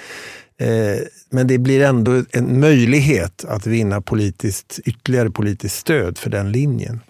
eh, 0.58 0.98
men 1.30 1.46
det 1.46 1.58
blir 1.58 1.82
ändå 1.82 2.24
en 2.30 2.60
möjlighet 2.60 3.44
att 3.44 3.66
vinna 3.66 4.00
politiskt, 4.00 4.80
ytterligare 4.84 5.30
politiskt 5.30 5.76
stöd 5.76 6.18
för 6.18 6.30
den 6.30 6.52
linjen. 6.52 7.00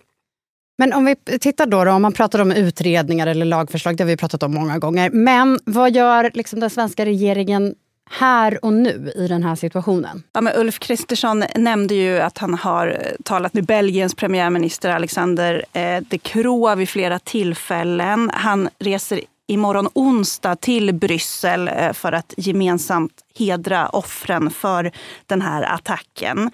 Men 0.81 0.93
om 0.93 1.05
vi 1.05 1.39
tittar 1.39 1.67
då, 1.67 1.85
då, 1.85 1.91
om 1.91 2.03
man 2.03 2.13
pratar 2.13 2.39
om 2.39 2.53
utredningar 2.53 3.27
eller 3.27 3.47
lagförslag, 3.47 3.97
det 3.97 4.05
har 4.05 4.09
vi 4.09 4.17
pratat 4.17 4.43
om 4.43 4.55
många 4.55 4.79
gånger. 4.79 5.11
Men 5.11 5.59
vad 5.65 5.95
gör 5.95 6.31
liksom 6.35 6.61
den 6.61 6.71
svenska 6.71 7.05
regeringen 7.05 7.75
här 8.11 8.65
och 8.65 8.73
nu 8.73 9.13
i 9.17 9.29
den 9.29 9.43
här 9.43 9.55
situationen? 9.55 10.23
Ja, 10.33 10.41
men 10.41 10.53
Ulf 10.57 10.79
Kristersson 10.79 11.45
nämnde 11.57 11.95
ju 11.95 12.21
att 12.21 12.39
han 12.39 12.55
har 12.55 12.87
eh, 12.89 12.97
talat 13.25 13.55
med 13.55 13.65
Belgiens 13.65 14.15
premiärminister 14.15 14.91
Alexander 14.91 15.65
eh, 15.73 16.01
De 16.09 16.19
Croo 16.19 16.75
vid 16.75 16.89
flera 16.89 17.19
tillfällen. 17.19 18.31
Han 18.35 18.69
reser 18.79 19.21
imorgon 19.47 19.89
onsdag 19.93 20.57
till 20.57 20.95
Bryssel 20.95 21.69
eh, 21.69 21.93
för 21.93 22.13
att 22.13 22.35
gemensamt 22.37 23.13
hedra 23.39 23.89
offren 23.89 24.51
för 24.51 24.93
den 25.27 25.43
här 25.43 25.63
attacken. 25.63 26.51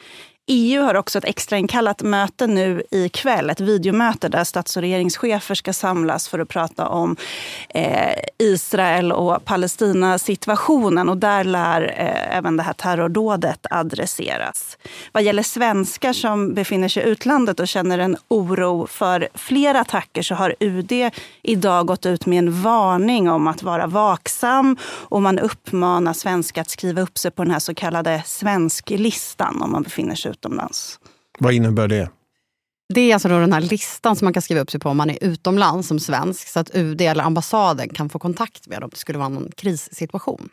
EU 0.48 0.82
har 0.82 0.94
också 0.94 1.18
ett 1.18 1.24
extrainkallat 1.24 2.02
möte 2.02 2.46
nu 2.46 2.82
ikväll, 2.90 3.50
ett 3.50 3.60
videomöte 3.60 4.28
där 4.28 4.44
stats 4.44 4.76
och 4.76 4.82
regeringschefer 4.82 5.54
ska 5.54 5.72
samlas 5.72 6.28
för 6.28 6.38
att 6.38 6.48
prata 6.48 6.88
om 6.88 7.16
eh, 7.68 8.14
Israel 8.38 9.12
och 9.12 9.44
Palestina-situationen. 9.44 11.08
Och 11.08 11.16
där 11.16 11.44
lär 11.44 11.82
eh, 11.82 12.36
även 12.36 12.56
det 12.56 12.62
här 12.62 12.72
terrordådet 12.72 13.66
adresseras. 13.70 14.78
Vad 15.12 15.22
gäller 15.22 15.42
svenskar 15.42 16.12
som 16.12 16.54
befinner 16.54 16.88
sig 16.88 17.02
i 17.02 17.06
utlandet 17.06 17.60
och 17.60 17.68
känner 17.68 17.98
en 17.98 18.16
oro 18.28 18.86
för 18.86 19.28
fler 19.34 19.74
attacker 19.74 20.22
så 20.22 20.34
har 20.34 20.54
UD 20.60 20.92
idag 21.42 21.86
gått 21.86 22.06
ut 22.06 22.26
med 22.26 22.38
en 22.38 22.62
varning 22.62 23.30
om 23.30 23.46
att 23.46 23.62
vara 23.62 23.86
vaksam 23.86 24.76
och 24.82 25.22
man 25.22 25.38
uppmanar 25.38 26.12
svenskar 26.12 26.62
att 26.62 26.70
skriva 26.70 27.02
upp 27.02 27.18
sig 27.18 27.30
på 27.30 27.42
den 27.42 27.52
här 27.52 27.58
så 27.58 27.74
kallade 27.74 28.22
svensklistan 28.26 29.62
om 29.62 29.72
man 29.72 29.82
befinner 29.82 30.14
sig 30.14 30.30
utomlands. 30.36 31.00
Vad 31.38 31.52
innebär 31.52 31.88
det? 31.88 32.10
Det 32.94 33.00
är 33.00 33.14
alltså 33.14 33.28
då 33.28 33.38
den 33.38 33.52
här 33.52 33.60
listan 33.60 34.16
som 34.16 34.26
man 34.26 34.32
kan 34.32 34.42
skriva 34.42 34.60
upp 34.60 34.70
sig 34.70 34.80
på 34.80 34.88
om 34.88 34.96
man 34.96 35.10
är 35.10 35.24
utomlands 35.24 35.88
som 35.88 36.00
svensk 36.00 36.48
så 36.48 36.60
att 36.60 36.70
UD 36.74 37.00
eller 37.00 37.24
ambassaden 37.24 37.88
kan 37.88 38.08
få 38.08 38.18
kontakt 38.18 38.66
med 38.66 38.82
om 38.84 38.90
det 38.90 38.96
skulle 38.96 39.18
vara 39.18 39.28
någon 39.28 39.50
krissituation. 39.56 40.48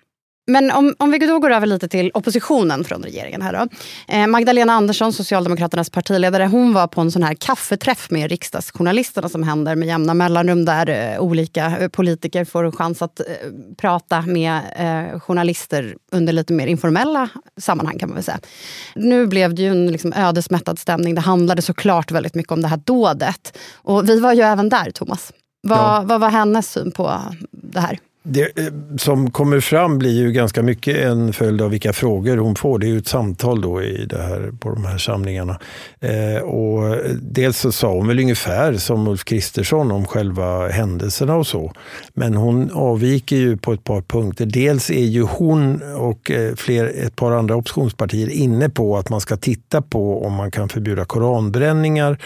Men 0.47 0.71
om, 0.71 0.95
om 0.99 1.11
vi 1.11 1.17
då 1.17 1.39
går 1.39 1.51
över 1.51 1.67
lite 1.67 1.87
till 1.87 2.11
oppositionen 2.13 2.83
från 2.83 3.03
regeringen. 3.03 3.41
här 3.41 3.53
då. 3.53 3.67
Eh, 4.13 4.27
Magdalena 4.27 4.73
Andersson, 4.73 5.13
Socialdemokraternas 5.13 5.89
partiledare, 5.89 6.45
hon 6.45 6.73
var 6.73 6.87
på 6.87 7.01
en 7.01 7.11
sån 7.11 7.23
här 7.23 7.33
kaffeträff 7.33 8.11
med 8.11 8.29
riksdagsjournalisterna 8.29 9.29
som 9.29 9.43
händer 9.43 9.75
med 9.75 9.87
jämna 9.87 10.13
mellanrum 10.13 10.65
där 10.65 10.89
eh, 10.89 11.19
olika 11.19 11.77
eh, 11.77 11.87
politiker 11.87 12.45
får 12.45 12.71
chans 12.71 13.01
att 13.01 13.19
eh, 13.19 13.25
prata 13.77 14.21
med 14.21 14.59
eh, 14.75 15.19
journalister 15.19 15.95
under 16.11 16.33
lite 16.33 16.53
mer 16.53 16.67
informella 16.67 17.29
sammanhang 17.57 17.99
kan 17.99 18.09
man 18.09 18.15
väl 18.15 18.23
säga. 18.23 18.39
Nu 18.95 19.27
blev 19.27 19.55
det 19.55 19.61
ju 19.61 19.71
en 19.71 19.91
liksom, 19.91 20.13
ödesmättad 20.13 20.79
stämning. 20.79 21.15
Det 21.15 21.21
handlade 21.21 21.61
såklart 21.61 22.11
väldigt 22.11 22.35
mycket 22.35 22.51
om 22.51 22.61
det 22.61 22.67
här 22.67 22.81
dådet. 22.85 23.57
Och 23.73 24.09
vi 24.09 24.19
var 24.19 24.33
ju 24.33 24.41
även 24.41 24.69
där, 24.69 24.91
Thomas. 24.91 25.33
Vad, 25.67 25.77
ja. 25.77 26.03
vad 26.05 26.21
var 26.21 26.29
hennes 26.29 26.71
syn 26.71 26.91
på 26.91 27.21
det 27.51 27.79
här? 27.79 27.99
Det 28.25 28.57
eh, 28.59 28.73
som 28.97 29.31
kommer 29.31 29.59
fram 29.59 29.99
blir 29.99 30.11
ju 30.11 30.31
ganska 30.31 30.63
mycket 30.63 30.97
en 30.97 31.33
följd 31.33 31.61
av 31.61 31.69
vilka 31.69 31.93
frågor 31.93 32.37
hon 32.37 32.55
får. 32.55 32.79
Det 32.79 32.85
är 32.85 32.89
ju 32.89 32.97
ett 32.97 33.07
samtal 33.07 33.61
då 33.61 33.83
i 33.83 34.05
det 34.05 34.21
här, 34.21 34.51
på 34.59 34.69
de 34.69 34.85
här 34.85 34.97
samlingarna. 34.97 35.59
Eh, 35.99 36.43
och 36.43 36.97
dels 37.21 37.57
så 37.57 37.71
sa 37.71 37.93
hon 37.93 38.07
väl 38.07 38.19
ungefär 38.19 38.73
som 38.73 39.07
Ulf 39.07 39.23
Kristersson 39.23 39.91
om 39.91 40.05
själva 40.05 40.67
händelserna 40.67 41.35
och 41.35 41.47
så. 41.47 41.73
Men 42.13 42.33
hon 42.33 42.71
avviker 42.73 43.35
ju 43.35 43.57
på 43.57 43.73
ett 43.73 43.83
par 43.83 44.01
punkter. 44.01 44.45
Dels 44.45 44.89
är 44.89 45.05
ju 45.05 45.21
hon 45.21 45.81
och 45.97 46.31
eh, 46.31 46.55
fler, 46.55 46.85
ett 46.85 47.15
par 47.15 47.31
andra 47.31 47.55
oppositionspartier 47.55 48.29
inne 48.29 48.69
på 48.69 48.97
att 48.97 49.09
man 49.09 49.21
ska 49.21 49.37
titta 49.37 49.81
på 49.81 50.25
om 50.25 50.33
man 50.33 50.51
kan 50.51 50.69
förbjuda 50.69 51.05
koranbränningar 51.05 52.17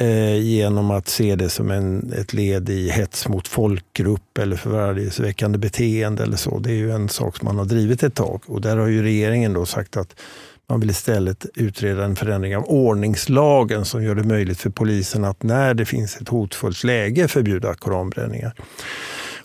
eh, 0.00 0.36
genom 0.36 0.90
att 0.90 1.08
se 1.08 1.36
det 1.36 1.48
som 1.48 1.70
en, 1.70 2.12
ett 2.12 2.32
led 2.32 2.70
i 2.70 2.90
hets 2.90 3.28
mot 3.28 3.48
folkgrupp 3.48 4.38
eller 4.38 4.56
förargelseväckande 4.56 5.58
beteende 5.58 6.22
eller 6.22 6.36
så. 6.36 6.58
Det 6.58 6.70
är 6.70 6.74
ju 6.74 6.90
en 6.90 7.08
sak 7.08 7.36
som 7.36 7.46
man 7.46 7.58
har 7.58 7.64
drivit 7.64 8.02
ett 8.02 8.14
tag 8.14 8.42
och 8.46 8.60
där 8.60 8.76
har 8.76 8.86
ju 8.86 9.02
regeringen 9.02 9.52
då 9.52 9.66
sagt 9.66 9.96
att 9.96 10.20
man 10.68 10.80
vill 10.80 10.90
istället 10.90 11.46
utreda 11.54 12.04
en 12.04 12.16
förändring 12.16 12.56
av 12.56 12.64
ordningslagen 12.64 13.84
som 13.84 14.04
gör 14.04 14.14
det 14.14 14.24
möjligt 14.24 14.60
för 14.60 14.70
polisen 14.70 15.24
att 15.24 15.42
när 15.42 15.74
det 15.74 15.84
finns 15.84 16.16
ett 16.16 16.28
hotfullt 16.28 16.84
läge 16.84 17.28
förbjuda 17.28 17.74
koranbränningar. 17.74 18.54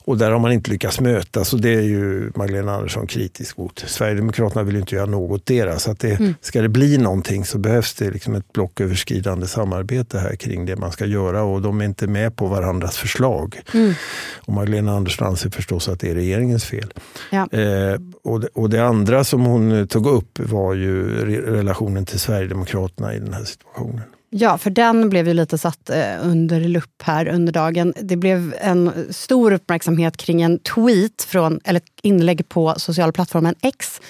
Och 0.06 0.18
där 0.18 0.32
har 0.32 0.40
man 0.40 0.52
inte 0.52 0.72
lyckats 0.72 1.00
mötas 1.00 1.54
och 1.54 1.62
det 1.62 1.74
är 1.74 1.82
ju 1.82 2.32
Magdalena 2.36 2.76
Andersson 2.76 3.08
kritisk 3.08 3.58
mot. 3.58 3.84
Sverigedemokraterna 3.88 4.64
vill 4.64 4.76
inte 4.76 4.96
göra 4.96 5.06
något 5.06 5.46
deras. 5.46 5.84
Så 5.84 5.92
att 5.92 6.00
det, 6.00 6.20
mm. 6.20 6.34
Ska 6.42 6.62
det 6.62 6.70
bli 6.70 6.98
någonting 6.98 7.46
så 7.46 7.58
behövs 7.58 7.94
det 7.94 8.12
liksom 8.12 8.36
ett 8.36 8.54
blocköverskridande 8.54 9.48
samarbete 9.48 10.20
här 10.20 10.36
kring 10.36 10.66
det 10.66 10.76
man 10.76 10.92
ska 10.92 11.06
göra 11.06 11.44
och 11.44 11.62
de 11.62 11.82
är 11.82 11.86
inte 11.86 12.08
med 12.08 12.36
på 12.36 12.48
varandras 12.48 12.98
förslag. 12.98 13.62
Mm. 13.74 13.94
Och 14.36 14.54
Magdalena 14.54 14.96
Andersson 14.96 15.28
anser 15.28 15.50
förstås 15.50 15.90
att 15.90 16.00
det 16.00 16.12
är 16.12 16.16
regeringens 16.16 16.66
fel. 16.66 16.94
Ja. 17.32 17.48
Eh, 17.52 18.00
och, 18.24 18.40
det, 18.40 18.48
och 18.54 18.70
det 18.70 18.86
andra 18.86 19.24
som 19.24 19.46
hon 19.46 19.88
tog 19.88 20.08
upp 20.08 20.40
var 20.40 20.74
ju 20.74 21.26
relationen 21.46 22.06
till 22.06 22.20
Sverigedemokraterna 22.20 23.14
i 23.14 23.20
den 23.20 23.34
här 23.34 23.44
situationen. 23.44 24.02
Ja, 24.38 24.58
för 24.58 24.70
den 24.70 25.10
blev 25.10 25.28
ju 25.28 25.34
lite 25.34 25.58
satt 25.58 25.90
eh, 25.90 26.16
under 26.22 26.60
lupp 26.60 27.02
här 27.04 27.28
under 27.28 27.54
dagen. 27.54 27.94
Det 28.02 28.16
blev 28.16 28.56
en 28.62 29.06
stor 29.10 29.54
uppmärksamhet 29.54 30.18
kring 30.18 30.42
en 30.42 30.60
tweet, 30.60 31.22
från, 31.22 31.60
eller 31.64 31.82
inlägg 32.02 32.50
på 32.50 32.74
sociala 32.78 33.12
plattformen 33.12 33.56
X. 33.62 34.02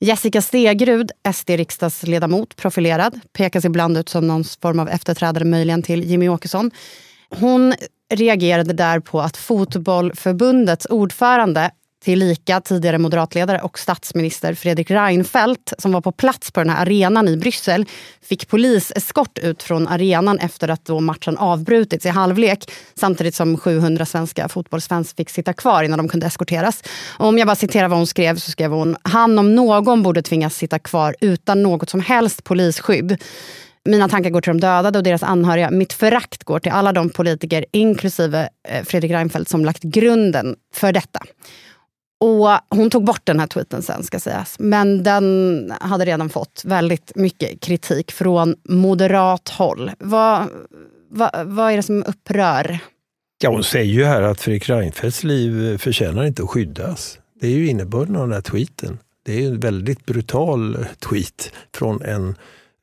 Jessica 0.00 0.42
Stegrud, 0.42 1.10
SD-riksdagsledamot, 1.34 2.56
profilerad, 2.56 3.20
pekas 3.32 3.64
ibland 3.64 3.98
ut 3.98 4.08
som 4.08 4.26
någon 4.26 4.44
form 4.44 4.78
av 4.78 4.88
efterträdare 4.88 5.44
möjligen 5.44 5.82
till 5.82 6.04
Jimmy 6.04 6.28
Åkesson. 6.28 6.70
Hon 7.30 7.74
reagerade 8.14 8.72
där 8.72 9.00
på 9.00 9.20
att 9.20 9.36
Fotbollförbundets 9.36 10.86
ordförande 10.86 11.70
tillika 12.04 12.60
tidigare 12.60 12.98
moderatledare 12.98 13.60
och 13.60 13.78
statsminister 13.78 14.54
Fredrik 14.54 14.90
Reinfeldt 14.90 15.72
som 15.78 15.92
var 15.92 16.00
på 16.00 16.12
plats 16.12 16.50
på 16.50 16.60
den 16.60 16.70
här 16.70 16.82
arenan 16.82 17.28
i 17.28 17.36
Bryssel 17.36 17.86
fick 18.22 18.48
poliseskort 18.48 19.38
ut 19.38 19.62
från 19.62 19.88
arenan 19.88 20.38
efter 20.38 20.68
att 20.68 20.84
då 20.84 21.00
matchen 21.00 21.38
avbrutits 21.38 22.06
i 22.06 22.08
halvlek 22.08 22.70
samtidigt 22.94 23.34
som 23.34 23.56
700 23.56 24.06
svenska 24.06 24.48
fotbollsfans 24.48 25.14
fick 25.14 25.30
sitta 25.30 25.52
kvar 25.52 25.82
innan 25.82 25.98
de 25.98 26.08
kunde 26.08 26.26
eskorteras. 26.26 26.82
Och 27.18 27.26
om 27.26 27.38
jag 27.38 27.46
bara 27.46 27.56
citerar 27.56 27.88
vad 27.88 27.98
hon 27.98 28.06
skrev 28.06 28.36
så 28.36 28.50
skrev 28.50 28.70
hon 28.70 28.96
“Han 29.02 29.38
om 29.38 29.54
någon 29.54 30.02
borde 30.02 30.22
tvingas 30.22 30.56
sitta 30.56 30.78
kvar 30.78 31.16
utan 31.20 31.62
något 31.62 31.90
som 31.90 32.00
helst 32.00 32.44
polisskydd” 32.44 33.22
Mina 33.84 34.08
tankar 34.08 34.30
går 34.30 34.40
till 34.40 34.50
de 34.50 34.60
dödade 34.60 34.98
och 34.98 35.04
deras 35.04 35.22
anhöriga. 35.22 35.70
Mitt 35.70 35.92
förakt 35.92 36.44
går 36.44 36.58
till 36.58 36.72
alla 36.72 36.92
de 36.92 37.10
politiker, 37.10 37.64
inklusive 37.72 38.48
eh, 38.68 38.84
Fredrik 38.84 39.12
Reinfeldt, 39.12 39.50
som 39.50 39.64
lagt 39.64 39.82
grunden 39.82 40.56
för 40.74 40.92
detta. 40.92 41.20
Och 42.22 42.48
hon 42.68 42.90
tog 42.90 43.04
bort 43.04 43.20
den 43.24 43.40
här 43.40 43.46
tweeten 43.46 43.82
sen 43.82 44.02
ska 44.02 44.20
sägas. 44.20 44.58
Men 44.58 45.02
den 45.02 45.72
hade 45.80 46.04
redan 46.04 46.28
fått 46.28 46.62
väldigt 46.64 47.12
mycket 47.14 47.60
kritik 47.60 48.12
från 48.12 48.56
moderat 48.68 49.48
håll. 49.48 49.90
Vad, 49.98 50.48
vad, 51.10 51.30
vad 51.46 51.72
är 51.72 51.76
det 51.76 51.82
som 51.82 52.04
upprör? 52.06 52.78
Ja, 53.42 53.50
hon 53.50 53.64
säger 53.64 53.92
ju 53.92 54.04
här 54.04 54.22
att 54.22 54.40
Fredrik 54.40 54.68
Reinfeldts 54.68 55.24
liv 55.24 55.78
förtjänar 55.78 56.24
inte 56.24 56.42
att 56.42 56.50
skyddas. 56.50 57.18
Det 57.40 57.46
är 57.46 57.50
ju 57.50 57.68
innebörden 57.68 58.16
av 58.16 58.22
den 58.22 58.32
här 58.32 58.40
tweeten. 58.40 58.98
Det 59.24 59.44
är 59.44 59.48
en 59.48 59.60
väldigt 59.60 60.06
brutal 60.06 60.86
tweet 61.08 61.52
från 61.74 62.02
en 62.02 62.34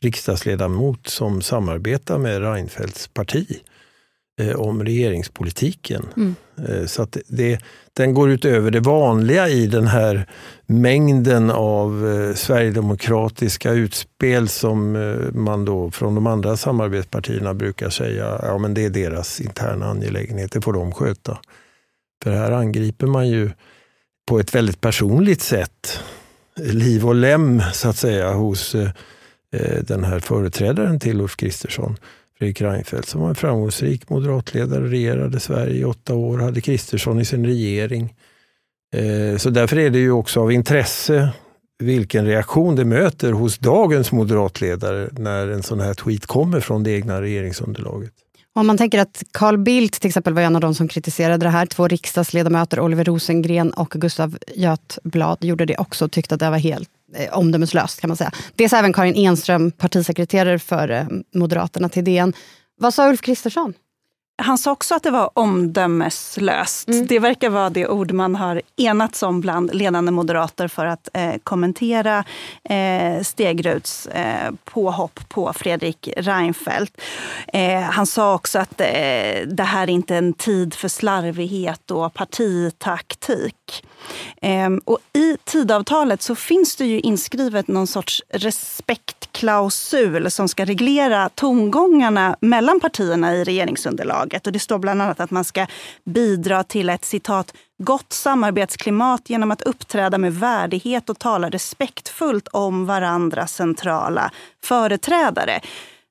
riksdagsledamot 0.01 1.07
som 1.07 1.41
samarbetar 1.41 2.17
med 2.17 2.41
Reinfeldts 2.41 3.07
parti 3.07 3.47
eh, 3.51 3.78
om 4.55 4.83
regeringspolitiken. 4.83 6.05
Mm. 6.17 6.35
Eh, 6.67 6.85
så 6.85 7.01
att 7.01 7.17
det, 7.27 7.59
den 7.93 8.13
går 8.13 8.29
utöver 8.29 8.71
det 8.71 8.79
vanliga 8.79 9.49
i 9.49 9.67
den 9.67 9.87
här 9.87 10.25
mängden 10.65 11.51
av 11.51 12.07
eh, 12.07 12.35
sverigedemokratiska 12.35 13.71
utspel 13.71 14.49
som 14.49 14.95
eh, 14.95 15.33
man 15.33 15.65
då 15.65 15.91
från 15.91 16.15
de 16.15 16.27
andra 16.27 16.57
samarbetspartierna 16.57 17.53
brukar 17.53 17.89
säga 17.89 18.39
ja 18.43 18.57
men 18.57 18.73
det 18.73 18.85
är 18.85 18.89
deras 18.89 19.41
interna 19.41 19.85
angelägenhet, 19.85 20.51
det 20.51 20.61
får 20.61 20.73
de 20.73 20.91
sköta. 20.91 21.37
För 22.23 22.31
här 22.31 22.51
angriper 22.51 23.07
man 23.07 23.29
ju 23.29 23.51
på 24.27 24.39
ett 24.39 24.55
väldigt 24.55 24.81
personligt 24.81 25.41
sätt 25.41 25.99
liv 26.55 27.07
och 27.07 27.15
lem 27.15 27.61
så 27.73 27.89
att 27.89 27.97
säga 27.97 28.33
hos 28.33 28.75
den 29.81 30.03
här 30.03 30.19
företrädaren 30.19 30.99
till 30.99 31.21
Ulf 31.21 31.35
Kristersson. 31.35 31.97
Fredrik 32.39 32.61
Reinfeldt 32.61 33.07
som 33.07 33.21
var 33.21 33.29
en 33.29 33.35
framgångsrik 33.35 34.09
moderatledare, 34.09 34.87
regerade 34.87 35.39
Sverige 35.39 35.75
i 35.75 35.83
åtta 35.83 36.15
år, 36.15 36.37
hade 36.37 36.61
Kristersson 36.61 37.19
i 37.19 37.25
sin 37.25 37.45
regering. 37.45 38.15
Eh, 38.95 39.37
så 39.37 39.49
därför 39.49 39.79
är 39.79 39.89
det 39.89 39.99
ju 39.99 40.11
också 40.11 40.41
av 40.41 40.51
intresse 40.51 41.29
vilken 41.79 42.25
reaktion 42.25 42.75
det 42.75 42.85
möter 42.85 43.31
hos 43.31 43.57
dagens 43.57 44.11
moderatledare 44.11 45.09
när 45.11 45.47
en 45.47 45.63
sån 45.63 45.79
här 45.79 45.93
tweet 45.93 46.25
kommer 46.25 46.59
från 46.59 46.83
det 46.83 46.91
egna 46.91 47.21
regeringsunderlaget. 47.21 48.13
Om 48.53 48.67
man 48.67 48.77
tänker 48.77 48.99
att 48.99 49.23
Carl 49.31 49.57
Bildt 49.57 50.01
till 50.01 50.07
exempel 50.07 50.33
var 50.33 50.41
en 50.41 50.55
av 50.55 50.61
de 50.61 50.75
som 50.75 50.87
kritiserade 50.87 51.45
det 51.45 51.49
här. 51.49 51.65
Två 51.65 51.87
riksdagsledamöter, 51.87 52.79
Oliver 52.79 53.03
Rosengren 53.03 53.71
och 53.71 53.89
Gustav 53.89 54.37
Götblad, 54.55 55.37
gjorde 55.43 55.65
det 55.65 55.77
också 55.77 56.05
och 56.05 56.11
tyckte 56.11 56.35
att 56.35 56.39
det 56.39 56.49
var 56.49 56.57
helt 56.57 56.89
eh, 57.15 57.37
omdömeslöst 57.37 58.01
kan 58.01 58.07
man 58.07 58.17
säga. 58.17 58.31
Det 58.55 58.69
sa 58.69 58.77
även 58.77 58.93
Karin 58.93 59.15
Enström, 59.15 59.71
partisekreterare 59.71 60.59
för 60.59 60.89
eh, 60.89 61.05
Moderaterna 61.35 61.89
till 61.89 62.03
DN. 62.03 62.33
Vad 62.79 62.93
sa 62.93 63.09
Ulf 63.09 63.21
Kristersson? 63.21 63.73
Han 64.41 64.57
sa 64.57 64.71
också 64.71 64.95
att 64.95 65.03
det 65.03 65.11
var 65.11 65.29
omdömeslöst. 65.33 66.87
Mm. 66.87 67.07
Det 67.07 67.19
verkar 67.19 67.49
vara 67.49 67.69
det 67.69 67.87
ord 67.87 68.11
man 68.11 68.35
har 68.35 68.61
enats 68.77 69.23
om 69.23 69.41
bland 69.41 69.75
ledande 69.75 70.11
moderater 70.11 70.67
för 70.67 70.85
att 70.85 71.09
eh, 71.13 71.33
kommentera 71.43 72.23
eh, 72.63 73.23
Stegruds 73.23 74.07
eh, 74.07 74.51
påhopp 74.63 75.19
på 75.29 75.53
Fredrik 75.53 76.09
Reinfeldt. 76.17 77.01
Eh, 77.47 77.81
han 77.81 78.05
sa 78.05 78.33
också 78.33 78.59
att 78.59 78.81
eh, 78.81 78.87
det 79.47 79.63
här 79.63 79.83
är 79.83 79.91
inte 79.91 80.15
en 80.15 80.33
tid 80.33 80.73
för 80.73 80.87
slarvighet 80.87 81.91
och 81.91 82.13
partitaktik. 82.13 83.85
Ehm, 84.41 84.81
och 84.85 84.99
I 85.13 85.37
tidavtalet 85.43 86.21
så 86.21 86.35
finns 86.35 86.75
det 86.75 86.85
ju 86.85 86.99
inskrivet 86.99 87.67
någon 87.67 87.87
sorts 87.87 88.23
klausul 89.39 90.31
som 90.31 90.47
ska 90.47 90.65
reglera 90.65 91.29
tongångarna 91.29 92.35
mellan 92.41 92.79
partierna 92.79 93.35
i 93.35 93.43
regeringsunderlaget. 93.43 94.47
Och 94.47 94.53
det 94.53 94.59
står 94.59 94.79
bland 94.79 95.01
annat 95.01 95.19
att 95.19 95.31
man 95.31 95.43
ska 95.43 95.67
bidra 96.05 96.63
till 96.63 96.89
ett 96.89 97.05
citat 97.05 97.53
gott 97.83 98.13
samarbetsklimat 98.13 99.29
genom 99.29 99.51
att 99.51 99.61
uppträda 99.61 100.17
med 100.17 100.33
värdighet 100.33 101.09
och 101.09 101.19
tala 101.19 101.49
respektfullt 101.49 102.47
om 102.47 102.85
varandras 102.85 103.53
centrala 103.53 104.31
företrädare. 104.63 105.59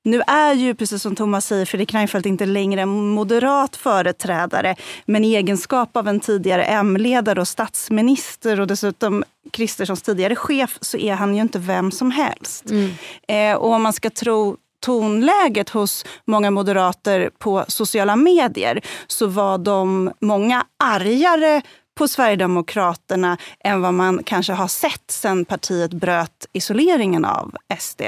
Nu 0.03 0.21
är 0.27 0.53
ju, 0.53 0.75
precis 0.75 1.01
som 1.01 1.15
Thomas 1.15 1.45
säger, 1.45 1.65
Fredrik 1.65 1.93
Reinfeldt 1.93 2.25
inte 2.25 2.45
längre 2.45 2.81
en 2.81 3.09
moderat 3.09 3.75
företrädare. 3.75 4.75
Men 5.05 5.25
i 5.25 5.35
egenskap 5.35 5.97
av 5.97 6.07
en 6.07 6.19
tidigare 6.19 6.63
M-ledare 6.63 7.41
och 7.41 7.47
statsminister 7.47 8.59
och 8.59 8.67
dessutom 8.67 9.23
Kristerssons 9.51 10.01
tidigare 10.01 10.35
chef 10.35 10.77
så 10.81 10.97
är 10.97 11.13
han 11.13 11.35
ju 11.35 11.41
inte 11.41 11.59
vem 11.59 11.91
som 11.91 12.11
helst. 12.11 12.69
Mm. 12.69 12.91
Eh, 13.27 13.57
och 13.57 13.73
om 13.73 13.81
man 13.81 13.93
ska 13.93 14.09
tro 14.09 14.57
tonläget 14.85 15.69
hos 15.69 16.05
många 16.25 16.51
moderater 16.51 17.29
på 17.37 17.65
sociala 17.67 18.15
medier 18.15 18.81
så 19.07 19.27
var 19.27 19.57
de 19.57 20.11
många 20.19 20.65
argare 20.83 21.61
på 21.97 22.07
Sverigedemokraterna 22.07 23.37
än 23.63 23.81
vad 23.81 23.93
man 23.93 24.23
kanske 24.23 24.53
har 24.53 24.67
sett 24.67 25.11
sen 25.11 25.45
partiet 25.45 25.93
bröt 25.93 26.45
isoleringen 26.53 27.25
av 27.25 27.55
SD. 27.79 28.01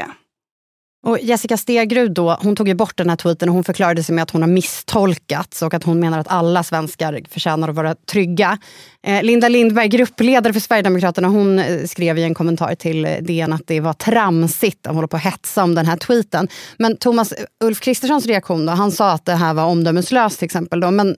Och 1.04 1.20
Jessica 1.20 1.58
Stegrud 1.58 2.12
då, 2.12 2.38
hon 2.42 2.56
tog 2.56 2.68
ju 2.68 2.74
bort 2.74 2.98
den 2.98 3.10
här 3.10 3.16
tweeten 3.16 3.50
och 3.50 3.56
hon 3.56 3.64
förklarade 3.64 4.04
sig 4.04 4.16
med 4.16 4.24
att 4.24 4.32
hon 4.32 4.42
har 4.42 4.50
misstolkats 4.50 5.62
och 5.62 5.74
att 5.74 5.84
hon 5.84 6.00
menar 6.00 6.20
att 6.20 6.28
alla 6.28 6.64
svenskar 6.64 7.22
förtjänar 7.30 7.70
att 7.70 7.76
vara 7.76 7.96
trygga. 7.96 8.58
Eh, 9.08 9.24
Linda 9.24 9.50
Lindberg, 9.50 9.88
gruppledare 9.88 10.54
för 10.54 10.60
Sverigedemokraterna, 10.60 11.28
hon 11.28 11.60
eh, 11.60 11.86
skrev 11.86 12.18
i 12.18 12.24
en 12.24 12.34
kommentar 12.34 12.76
till 12.76 13.06
eh, 13.06 13.12
DN 13.22 13.54
att 13.54 13.68
det 13.68 13.80
var 13.80 13.94
tramsigt 13.94 14.88
att 14.88 14.96
hålla 14.96 15.08
på 15.08 15.18
och 15.18 15.22
hetsa 15.22 15.64
om 15.64 15.76
den 15.76 15.86
här 15.86 15.98
tweeten. 15.98 16.48
Men 16.78 16.98
Thomas, 16.98 17.34
Ulf 17.64 17.80
Kristerssons 17.80 18.26
reaktion 18.26 18.66
då, 18.66 18.72
han 18.72 18.92
sa 18.92 19.12
att 19.12 19.26
det 19.26 19.36
här 19.36 19.54
var 19.54 19.66
omdömeslöst 19.66 20.40
till 20.40 20.46
exempel. 20.46 20.80
Då, 20.80 20.92
men 20.92 21.16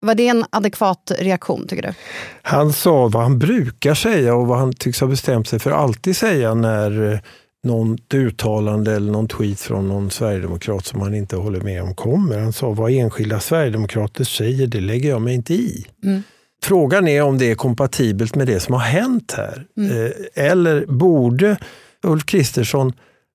var 0.00 0.14
det 0.14 0.28
en 0.28 0.44
adekvat 0.50 1.12
reaktion 1.18 1.66
tycker 1.68 1.82
du? 1.82 1.94
Han 2.42 2.72
sa 2.72 3.08
vad 3.08 3.22
han 3.22 3.38
brukar 3.38 3.94
säga 3.94 4.34
och 4.34 4.46
vad 4.46 4.58
han 4.58 4.72
tycks 4.72 5.00
ha 5.00 5.08
bestämt 5.08 5.48
sig 5.48 5.58
för 5.58 5.70
att 5.70 5.78
alltid 5.78 6.16
säga 6.16 6.54
när 6.54 7.20
något 7.64 8.14
uttalande 8.14 8.92
eller 8.92 9.12
någon 9.12 9.28
tweet 9.28 9.60
från 9.60 9.88
någon 9.88 10.10
sverigedemokrat 10.10 10.86
som 10.86 11.00
han 11.00 11.14
inte 11.14 11.36
håller 11.36 11.60
med 11.60 11.82
om 11.82 11.94
kommer. 11.94 12.38
Han 12.38 12.52
sa 12.52 12.70
vad 12.70 12.92
enskilda 12.92 13.40
sverigedemokrater 13.40 14.24
säger, 14.24 14.66
det 14.66 14.80
lägger 14.80 15.08
jag 15.08 15.22
mig 15.22 15.34
inte 15.34 15.54
i. 15.54 15.86
Mm. 16.04 16.22
Frågan 16.62 17.08
är 17.08 17.22
om 17.22 17.38
det 17.38 17.50
är 17.50 17.54
kompatibelt 17.54 18.34
med 18.34 18.46
det 18.46 18.60
som 18.60 18.74
har 18.74 18.80
hänt 18.80 19.34
här. 19.36 19.66
Mm. 19.76 20.06
Eh, 20.06 20.10
eller 20.34 20.86
borde 20.86 21.56
Ulf 22.02 22.26
Kristersson 22.26 22.92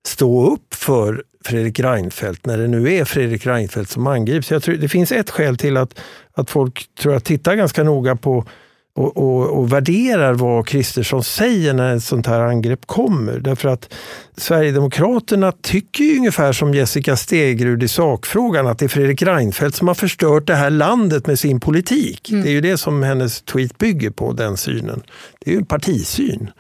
stå 0.08 0.54
upp 0.54 0.74
för 0.74 1.24
Fredrik 1.46 1.80
Reinfeldt 1.80 2.46
när 2.46 2.58
det 2.58 2.68
nu 2.68 2.94
är 2.94 3.06
Fredrik 3.06 3.46
Reinfeldt 3.46 3.92
som 3.92 4.08
angrips? 4.08 4.52
Jag 4.52 4.64
tror, 4.64 4.76
det 4.76 4.90
finns 4.90 5.12
ett 5.12 5.30
skäl 5.30 5.58
till 5.58 5.78
att, 5.78 6.00
att 6.34 6.50
folk 6.50 6.96
tror 7.00 7.14
jag 7.14 7.24
tittar 7.24 7.56
ganska 7.56 7.84
noga 7.84 8.16
på 8.16 8.46
och, 8.96 9.18
och, 9.18 9.60
och 9.60 9.74
värderar 9.74 10.34
vad 10.34 10.68
Kristersson 10.68 11.24
säger 11.24 11.74
när 11.74 11.96
ett 11.96 12.04
sånt 12.04 12.28
här 12.28 12.40
angrepp 12.40 12.86
kommer. 12.86 13.40
Därför 13.40 13.70
att 13.70 13.94
Sverigedemokraterna 14.38 15.52
tycker 15.52 16.04
ju 16.04 16.18
ungefär 16.18 16.54
som 16.54 16.74
Jessica 16.74 17.16
Stegrud 17.16 17.84
i 17.84 17.88
sakfrågan, 17.88 18.68
att 18.68 18.80
det 18.80 18.86
är 18.86 18.90
Fredrik 18.90 19.22
Reinfeldt 19.22 19.76
som 19.76 19.88
har 19.88 19.96
förstört 19.96 20.48
det 20.48 20.56
här 20.56 20.70
landet 20.70 21.28
med 21.28 21.40
sin 21.40 21.60
politik. 21.60 22.30
Mm. 22.30 22.44
Det 22.44 22.50
är 22.50 22.52
ju 22.52 22.62
det 22.62 22.78
som 22.78 23.04
hennes 23.04 23.42
tweet 23.42 23.78
bygger 23.78 24.10
på, 24.10 24.34
den 24.34 24.58
synen. 24.58 25.02
Det 25.40 25.50
är 25.50 25.54
ju 25.54 25.60
en 25.60 25.66
partisyn. 25.66 26.52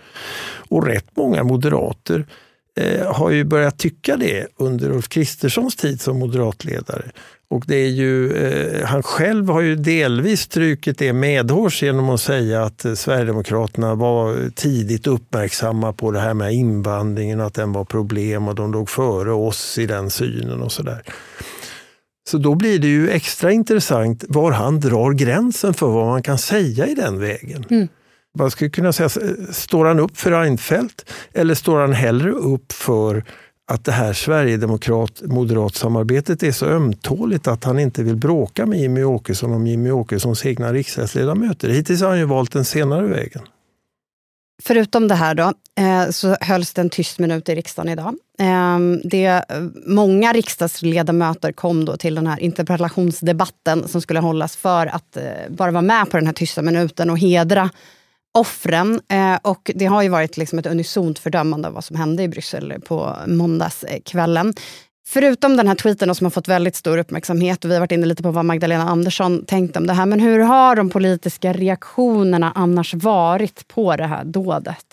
Och 0.69 0.87
rätt 0.87 1.07
många 1.15 1.43
moderater 1.43 2.25
eh, 2.79 3.13
har 3.13 3.29
ju 3.29 3.43
börjat 3.43 3.77
tycka 3.77 4.17
det 4.17 4.47
under 4.57 4.91
Ulf 4.91 5.09
Kristerssons 5.09 5.75
tid 5.75 6.01
som 6.01 6.19
moderatledare. 6.19 7.11
Och 7.49 7.63
det 7.67 7.75
är 7.75 7.89
ju, 7.89 8.33
eh, 8.33 8.85
han 8.85 9.03
själv 9.03 9.49
har 9.49 9.62
ju 9.62 9.75
delvis 9.75 10.41
strukit 10.41 10.97
det 10.97 11.13
medhårs 11.13 11.83
genom 11.83 12.09
att 12.09 12.21
säga 12.21 12.63
att 12.63 12.85
eh, 12.85 12.93
Sverigedemokraterna 12.93 13.95
var 13.95 14.49
tidigt 14.55 15.07
uppmärksamma 15.07 15.93
på 15.93 16.12
det 16.12 16.19
här 16.19 16.33
med 16.33 16.53
invandringen, 16.53 17.41
att 17.41 17.53
den 17.53 17.73
var 17.73 17.85
problem 17.85 18.47
och 18.47 18.55
de 18.55 18.71
låg 18.71 18.89
före 18.89 19.31
oss 19.31 19.77
i 19.77 19.85
den 19.85 20.09
synen 20.09 20.62
och 20.62 20.71
sådär. 20.71 21.01
Så 22.29 22.38
då 22.38 22.55
blir 22.55 22.79
det 22.79 22.88
ju 22.88 23.09
extra 23.09 23.51
intressant 23.51 24.23
var 24.27 24.51
han 24.51 24.79
drar 24.79 25.13
gränsen 25.13 25.73
för 25.73 25.88
vad 25.88 26.07
man 26.07 26.23
kan 26.23 26.38
säga 26.38 26.88
i 26.88 26.95
den 26.95 27.19
vägen. 27.19 27.65
Mm. 27.69 27.88
Man 28.38 28.51
skulle 28.51 28.69
kunna 28.69 28.93
säga, 28.93 29.09
står 29.51 29.85
han 29.85 29.99
upp 29.99 30.17
för 30.17 30.31
Reinfeldt 30.31 31.12
eller 31.33 31.53
står 31.53 31.79
han 31.79 31.93
hellre 31.93 32.31
upp 32.31 32.71
för 32.71 33.23
att 33.69 33.86
det 33.86 33.91
här 33.91 34.13
Sverigedemokrat-moderat-samarbetet 34.13 36.43
är 36.43 36.51
så 36.51 36.65
ömtåligt 36.65 37.47
att 37.47 37.63
han 37.63 37.79
inte 37.79 38.03
vill 38.03 38.15
bråka 38.15 38.65
med 38.65 38.79
Jimmy 38.79 39.03
Åkesson 39.03 39.53
om 39.53 39.67
Jimmy 39.67 39.91
Åkessons 39.91 40.45
egna 40.45 40.73
riksdagsledamöter. 40.73 41.69
Hittills 41.69 42.01
har 42.01 42.10
han 42.10 42.19
ju 42.19 42.25
valt 42.25 42.51
den 42.51 42.65
senare 42.65 43.08
vägen. 43.08 43.41
Förutom 44.63 45.08
det 45.08 45.15
här 45.15 45.36
då, 45.36 45.53
eh, 45.79 46.10
så 46.10 46.36
hölls 46.41 46.73
det 46.73 46.82
en 46.82 46.89
tyst 46.89 47.19
minut 47.19 47.49
i 47.49 47.55
riksdagen 47.55 47.91
idag. 47.91 48.15
Ehm, 48.39 49.01
det, 49.03 49.45
många 49.86 50.34
riksdagsledamöter 50.34 51.51
kom 51.51 51.86
då 51.86 51.97
till 51.97 52.15
den 52.15 52.27
här 52.27 52.39
interpellationsdebatten 52.39 53.88
som 53.88 54.01
skulle 54.01 54.19
hållas 54.19 54.55
för 54.55 54.88
att 54.88 55.17
eh, 55.17 55.23
bara 55.49 55.71
vara 55.71 55.82
med 55.82 56.12
på 56.12 56.17
den 56.17 56.25
här 56.25 56.34
tysta 56.34 56.62
minuten 56.62 57.10
och 57.10 57.19
hedra 57.19 57.69
offren. 58.33 59.01
Eh, 59.11 59.39
och 59.41 59.71
det 59.75 59.85
har 59.85 60.01
ju 60.01 60.09
varit 60.09 60.37
liksom 60.37 60.59
ett 60.59 60.65
unisont 60.65 61.19
fördömande 61.19 61.67
av 61.67 61.73
vad 61.73 61.83
som 61.83 61.95
hände 61.95 62.23
i 62.23 62.27
Bryssel 62.27 62.73
på 62.87 63.15
måndagskvällen. 63.27 64.53
Förutom 65.07 65.57
den 65.57 65.67
här 65.67 65.75
tweeten 65.75 66.15
som 66.15 66.25
har 66.25 66.31
fått 66.31 66.47
väldigt 66.47 66.75
stor 66.75 66.97
uppmärksamhet 66.97 67.65
och 67.65 67.71
vi 67.71 67.75
har 67.75 67.79
varit 67.79 67.91
inne 67.91 68.05
lite 68.05 68.23
på 68.23 68.31
vad 68.31 68.45
Magdalena 68.45 68.89
Andersson 68.89 69.45
tänkte 69.45 69.79
om 69.79 69.87
det 69.87 69.93
här. 69.93 70.05
Men 70.05 70.19
hur 70.19 70.39
har 70.39 70.75
de 70.75 70.89
politiska 70.89 71.53
reaktionerna 71.53 72.51
annars 72.55 72.93
varit 72.93 73.67
på 73.67 73.95
det 73.95 74.05
här 74.05 74.23
dådet? 74.23 74.85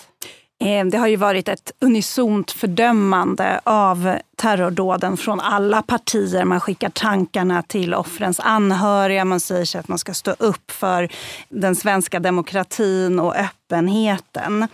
Eh, 0.64 0.86
det 0.86 0.98
har 0.98 1.06
ju 1.06 1.16
varit 1.16 1.48
ett 1.48 1.72
unisont 1.80 2.50
fördömande 2.50 3.60
av 3.64 4.18
terrordåden 4.36 5.16
från 5.16 5.40
alla 5.40 5.82
partier. 5.82 6.44
Man 6.44 6.60
skickar 6.60 6.90
tankarna 6.90 7.62
till 7.62 7.94
offrens 7.94 8.40
anhöriga. 8.40 9.24
Man 9.24 9.40
säger 9.40 9.64
sig 9.64 9.78
att 9.78 9.88
man 9.88 9.98
ska 9.98 10.14
stå 10.14 10.30
upp 10.38 10.70
för 10.70 11.08
den 11.48 11.76
svenska 11.76 12.20
demokratin 12.20 13.18
och 13.18 13.36
öppenheten. 13.36 14.68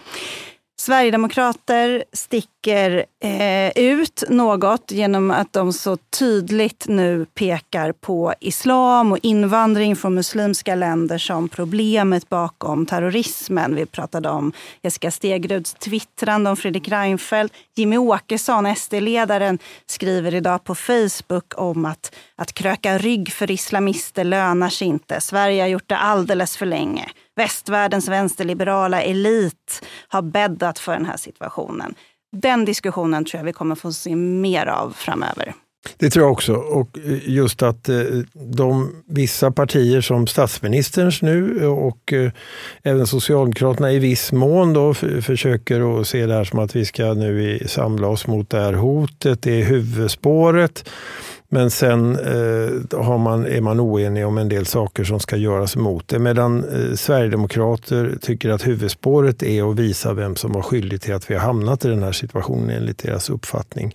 Sverigedemokrater 0.81 2.05
sticker 2.13 3.05
eh, 3.25 3.73
ut 3.77 4.25
något 4.29 4.91
genom 4.91 5.31
att 5.31 5.53
de 5.53 5.73
så 5.73 5.97
tydligt 5.97 6.89
nu 6.89 7.27
pekar 7.35 7.93
på 7.93 8.35
islam 8.41 9.13
och 9.13 9.19
invandring 9.23 9.97
från 9.97 10.15
muslimska 10.15 10.75
länder 10.75 11.19
som 11.19 11.49
problemet 11.49 12.29
bakom 12.29 12.87
terrorismen. 12.87 13.75
Vi 13.75 13.87
pratade 13.87 14.29
om 14.29 14.53
Jessica 14.83 15.11
Stegruds 15.11 15.75
twittrande 15.75 16.51
om 16.51 16.57
Fredrik 16.57 16.89
Reinfeldt. 16.89 17.55
Jimmy 17.77 17.97
Åkesson, 17.97 18.77
SD-ledaren, 18.77 19.59
skriver 19.87 20.35
idag 20.35 20.65
på 20.65 20.75
Facebook 20.75 21.53
om 21.57 21.85
att, 21.85 22.15
att 22.37 22.53
kröka 22.53 22.99
rygg 22.99 23.33
för 23.33 23.51
islamister 23.51 24.25
lönar 24.25 24.69
sig 24.69 24.89
inte. 24.89 25.21
Sverige 25.21 25.63
har 25.63 25.69
gjort 25.69 25.89
det 25.89 25.97
alldeles 25.97 26.57
för 26.57 26.67
länge 26.67 27.09
västvärldens 27.37 28.09
vänsterliberala 28.09 29.03
elit 29.03 29.87
har 30.09 30.23
bäddat 30.23 30.79
för 30.79 30.93
den 30.93 31.07
här 31.07 31.17
situationen. 31.17 31.95
Den 32.37 32.65
diskussionen 32.65 33.25
tror 33.25 33.39
jag 33.39 33.45
vi 33.45 33.53
kommer 33.53 33.75
få 33.75 33.93
se 33.93 34.17
mer 34.17 34.67
av 34.67 34.91
framöver. 34.91 35.55
Det 35.97 36.11
tror 36.11 36.25
jag 36.25 36.33
också. 36.33 36.55
Och 36.55 36.99
eh, 36.99 37.29
just 37.29 37.63
att 37.63 37.89
eh, 37.89 37.97
de 38.33 39.03
vissa 39.07 39.51
partier 39.51 40.01
som 40.01 40.27
statsministerns 40.27 41.23
nu 41.23 41.67
och 41.67 42.13
eh, 42.13 42.33
även 42.83 43.07
Socialdemokraterna 43.07 43.93
i 43.93 43.99
viss 43.99 44.33
mån 44.33 44.73
då 44.73 44.95
försöker 45.23 46.01
att 46.01 46.09
se 46.09 46.27
det 46.27 46.35
här 46.35 46.45
som 46.45 46.59
att 46.59 46.77
vi 46.77 46.85
ska 46.85 47.15
nu 47.15 47.59
samla 47.67 48.09
oss 48.09 48.27
mot 48.27 48.51
det 48.51 48.61
här 48.61 48.73
hotet. 48.73 49.43
Det 49.43 49.61
är 49.61 49.65
huvudspåret. 49.65 50.89
Men 51.55 51.71
sen 51.71 52.19
eh, 52.19 52.71
har 53.05 53.19
man, 53.19 53.47
är 53.47 53.61
man 53.61 53.81
oenig 53.81 54.27
om 54.27 54.39
en 54.39 54.49
del 54.49 54.67
saker 54.67 55.05
som 55.05 55.21
ska 55.21 55.37
göras 55.37 55.77
mot 55.77 56.09
det. 56.09 56.19
Medan 56.19 56.65
eh, 56.65 56.95
Sverigedemokrater 56.95 58.19
tycker 58.21 58.51
att 58.51 58.67
huvudspåret 58.67 59.43
är 59.43 59.71
att 59.71 59.79
visa 59.79 60.13
vem 60.13 60.37
som 60.37 60.53
var 60.53 60.63
skyldig 60.63 61.03
till 61.03 61.15
att 61.15 61.31
vi 61.31 61.35
har 61.35 61.41
hamnat 61.41 61.85
i 61.85 61.89
den 61.89 62.03
här 62.03 62.13
situationen 62.13 62.71
enligt 62.71 62.99
deras 62.99 63.31
uppfattning. 63.31 63.95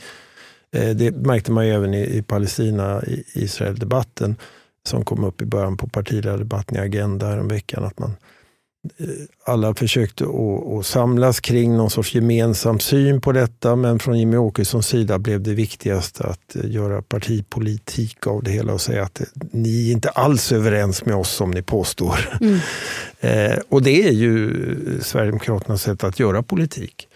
Eh, 0.72 0.90
det 0.90 1.12
märkte 1.12 1.52
man 1.52 1.68
ju 1.68 1.74
även 1.74 1.94
i, 1.94 2.18
i 2.18 2.24
Palestina-Israel-debatten 2.24 4.36
som 4.88 5.06
kom 5.06 5.24
upp 5.24 5.42
i 5.42 5.46
början 5.46 5.78
på 5.78 5.88
partiledardebatten 5.88 6.78
i 6.78 6.80
Agenda 6.80 7.44
veckan 7.44 7.84
att 7.84 8.00
man 8.00 8.12
Eh, 8.12 8.16
alla 9.44 9.74
försökte 9.74 10.24
att, 10.24 10.86
samlas 10.86 11.40
kring 11.40 11.78
någon 11.78 11.90
sorts 11.90 12.16
gemensam 12.16 12.80
syn 12.80 13.22
på 13.22 13.32
detta 13.32 13.76
men 13.76 14.00
från 14.00 14.20
Jimmy 14.20 14.38
Åkessons 14.38 14.88
sida 14.88 15.20
blev 15.20 15.42
det 15.42 15.54
viktigast 15.54 16.22
att 16.22 16.56
eh, 16.56 16.72
göra 16.72 17.02
partipolitik 17.02 18.28
av 18.28 18.44
det 18.44 18.52
hela 18.52 18.74
och 18.74 18.82
säga 18.82 19.04
att 19.04 19.20
eh, 19.20 19.28
ni 19.52 19.90
är 19.90 19.94
inte 19.94 20.10
alls 20.10 20.52
överens 20.52 21.06
med 21.06 21.16
oss 21.16 21.30
som 21.30 21.52
ni 21.52 21.62
påstår. 21.62 22.38
Mm. 22.42 22.60
eh, 23.20 23.60
och 23.70 23.82
det 23.82 24.08
är 24.08 24.12
ju 24.12 24.54
Sverigedemokraternas 25.02 25.82
sätt 25.82 26.04
att 26.04 26.20
göra 26.20 26.44
politik. 26.44 27.08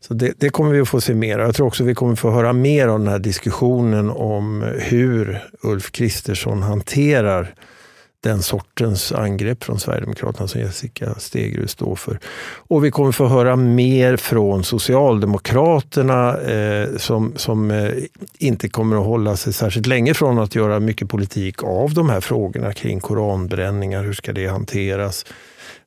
Så 0.00 0.14
det, 0.14 0.32
det, 0.38 0.50
kommer 0.50 0.72
vi 0.72 0.80
att 0.80 0.88
få 0.88 1.00
se 1.00 1.14
mer 1.14 1.38
Jag 1.38 1.54
tror 1.54 1.66
också 1.66 1.84
vi 1.84 1.94
kommer 1.94 2.16
få 2.16 2.30
höra 2.30 2.52
mer 2.52 2.88
av 2.88 2.98
den 2.98 3.08
här 3.08 3.18
diskussionen 3.18 4.10
om 4.10 4.62
hur 4.78 5.44
Ulf 5.62 5.92
Kristersson 5.92 6.62
hanterar 6.62 7.54
den 8.22 8.42
sortens 8.42 9.12
angrepp 9.12 9.64
från 9.64 9.78
Sverigedemokraterna 9.78 10.48
som 10.48 10.60
Jessica 10.60 11.14
Stegrud 11.18 11.70
står 11.70 11.96
för. 11.96 12.18
Och 12.68 12.84
vi 12.84 12.90
kommer 12.90 13.12
få 13.12 13.26
höra 13.26 13.56
mer 13.56 14.16
från 14.16 14.64
Socialdemokraterna 14.64 16.38
eh, 16.40 16.96
som, 16.96 17.32
som 17.36 17.70
eh, 17.70 17.92
inte 18.38 18.68
kommer 18.68 18.96
att 18.96 19.06
hålla 19.06 19.36
sig 19.36 19.52
särskilt 19.52 19.86
länge 19.86 20.14
från 20.14 20.38
att 20.38 20.54
göra 20.54 20.80
mycket 20.80 21.08
politik 21.08 21.62
av 21.62 21.94
de 21.94 22.10
här 22.10 22.20
frågorna 22.20 22.72
kring 22.72 23.00
koranbränningar. 23.00 24.04
Hur 24.04 24.12
ska 24.12 24.32
det 24.32 24.46
hanteras? 24.46 25.26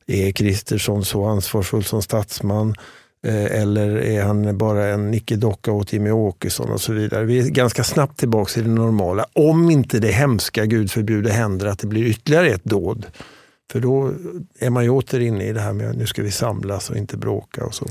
Är 0.06 0.32
Kristersson 0.32 1.04
så 1.04 1.24
ansvarsfull 1.24 1.84
som 1.84 2.02
statsman? 2.02 2.74
Eh, 3.22 3.60
eller 3.60 3.96
är 3.96 4.22
han 4.22 4.58
bara 4.58 4.86
en 4.86 5.10
nickedocka 5.10 5.72
åt 5.72 5.92
Jimmie 5.92 6.12
Åkesson 6.12 6.70
och 6.70 6.80
så 6.80 6.92
vidare. 6.92 7.24
Vi 7.24 7.38
är 7.38 7.50
ganska 7.50 7.84
snabbt 7.84 8.18
tillbaka 8.18 8.60
i 8.60 8.62
det 8.62 8.70
normala. 8.70 9.26
Om 9.32 9.70
inte 9.70 9.98
det 9.98 10.12
hemska, 10.12 10.66
gud 10.66 10.90
förbjude, 10.90 11.32
händer 11.32 11.66
att 11.66 11.78
det 11.78 11.86
blir 11.86 12.04
ytterligare 12.04 12.48
ett 12.48 12.64
dåd. 12.64 13.06
För 13.72 13.80
då 13.80 14.12
är 14.58 14.70
man 14.70 14.84
ju 14.84 14.90
åter 14.90 15.20
inne 15.20 15.44
i 15.44 15.52
det 15.52 15.60
här 15.60 15.72
med 15.72 15.90
att 15.90 15.96
nu 15.96 16.06
ska 16.06 16.22
vi 16.22 16.30
samlas 16.30 16.90
och 16.90 16.96
inte 16.96 17.16
bråka 17.16 17.64
och 17.64 17.74
så. 17.74 17.86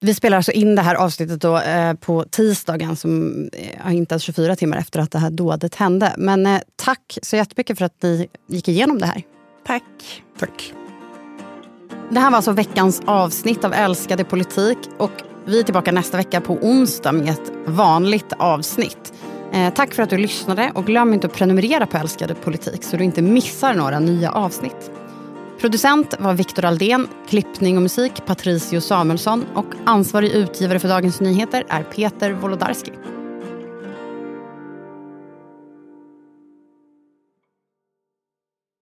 Vi 0.00 0.14
spelar 0.14 0.36
alltså 0.36 0.52
in 0.52 0.74
det 0.74 0.82
här 0.82 0.94
avsnittet 0.94 1.40
då, 1.40 1.58
eh, 1.58 1.94
på 1.94 2.24
tisdagen, 2.24 2.96
som 2.96 3.34
är 3.84 3.92
inte 3.92 4.12
ens 4.12 4.22
24 4.22 4.56
timmar 4.56 4.78
efter 4.78 5.00
att 5.00 5.10
det 5.10 5.18
här 5.18 5.30
dådet 5.30 5.74
hände. 5.74 6.14
Men 6.18 6.46
eh, 6.46 6.60
tack 6.76 7.18
så 7.22 7.36
jättemycket 7.36 7.78
för 7.78 7.84
att 7.84 8.02
ni 8.02 8.28
gick 8.48 8.68
igenom 8.68 8.98
det 8.98 9.06
här. 9.06 9.22
Tack. 9.66 10.22
Tack. 10.38 10.72
Det 12.10 12.20
här 12.20 12.30
var 12.30 12.36
alltså 12.36 12.52
veckans 12.52 13.02
avsnitt 13.04 13.64
av 13.64 13.72
Älskade 13.72 14.24
politik. 14.24 14.78
Och 14.98 15.10
vi 15.44 15.58
är 15.60 15.62
tillbaka 15.62 15.92
nästa 15.92 16.16
vecka 16.16 16.40
på 16.40 16.54
onsdag 16.54 17.12
med 17.12 17.28
ett 17.28 17.52
vanligt 17.66 18.32
avsnitt. 18.38 19.12
Eh, 19.52 19.74
tack 19.74 19.94
för 19.94 20.02
att 20.02 20.10
du 20.10 20.18
lyssnade 20.18 20.72
och 20.74 20.86
glöm 20.86 21.14
inte 21.14 21.26
att 21.26 21.32
prenumerera 21.32 21.86
på 21.86 21.96
Älskade 21.96 22.34
politik 22.34 22.84
så 22.84 22.96
du 22.96 23.04
inte 23.04 23.22
missar 23.22 23.74
några 23.74 23.98
nya 23.98 24.32
avsnitt. 24.32 24.90
Producent 25.60 26.14
var 26.18 26.34
Viktor 26.34 26.64
Aldén, 26.64 27.08
klippning 27.28 27.76
och 27.76 27.82
musik 27.82 28.12
Patricio 28.26 28.80
Samuelsson 28.80 29.44
och 29.54 29.66
ansvarig 29.84 30.30
utgivare 30.30 30.78
för 30.78 30.88
Dagens 30.88 31.20
Nyheter 31.20 31.64
är 31.68 31.82
Peter 31.82 32.32
Wolodarski. 32.32 32.92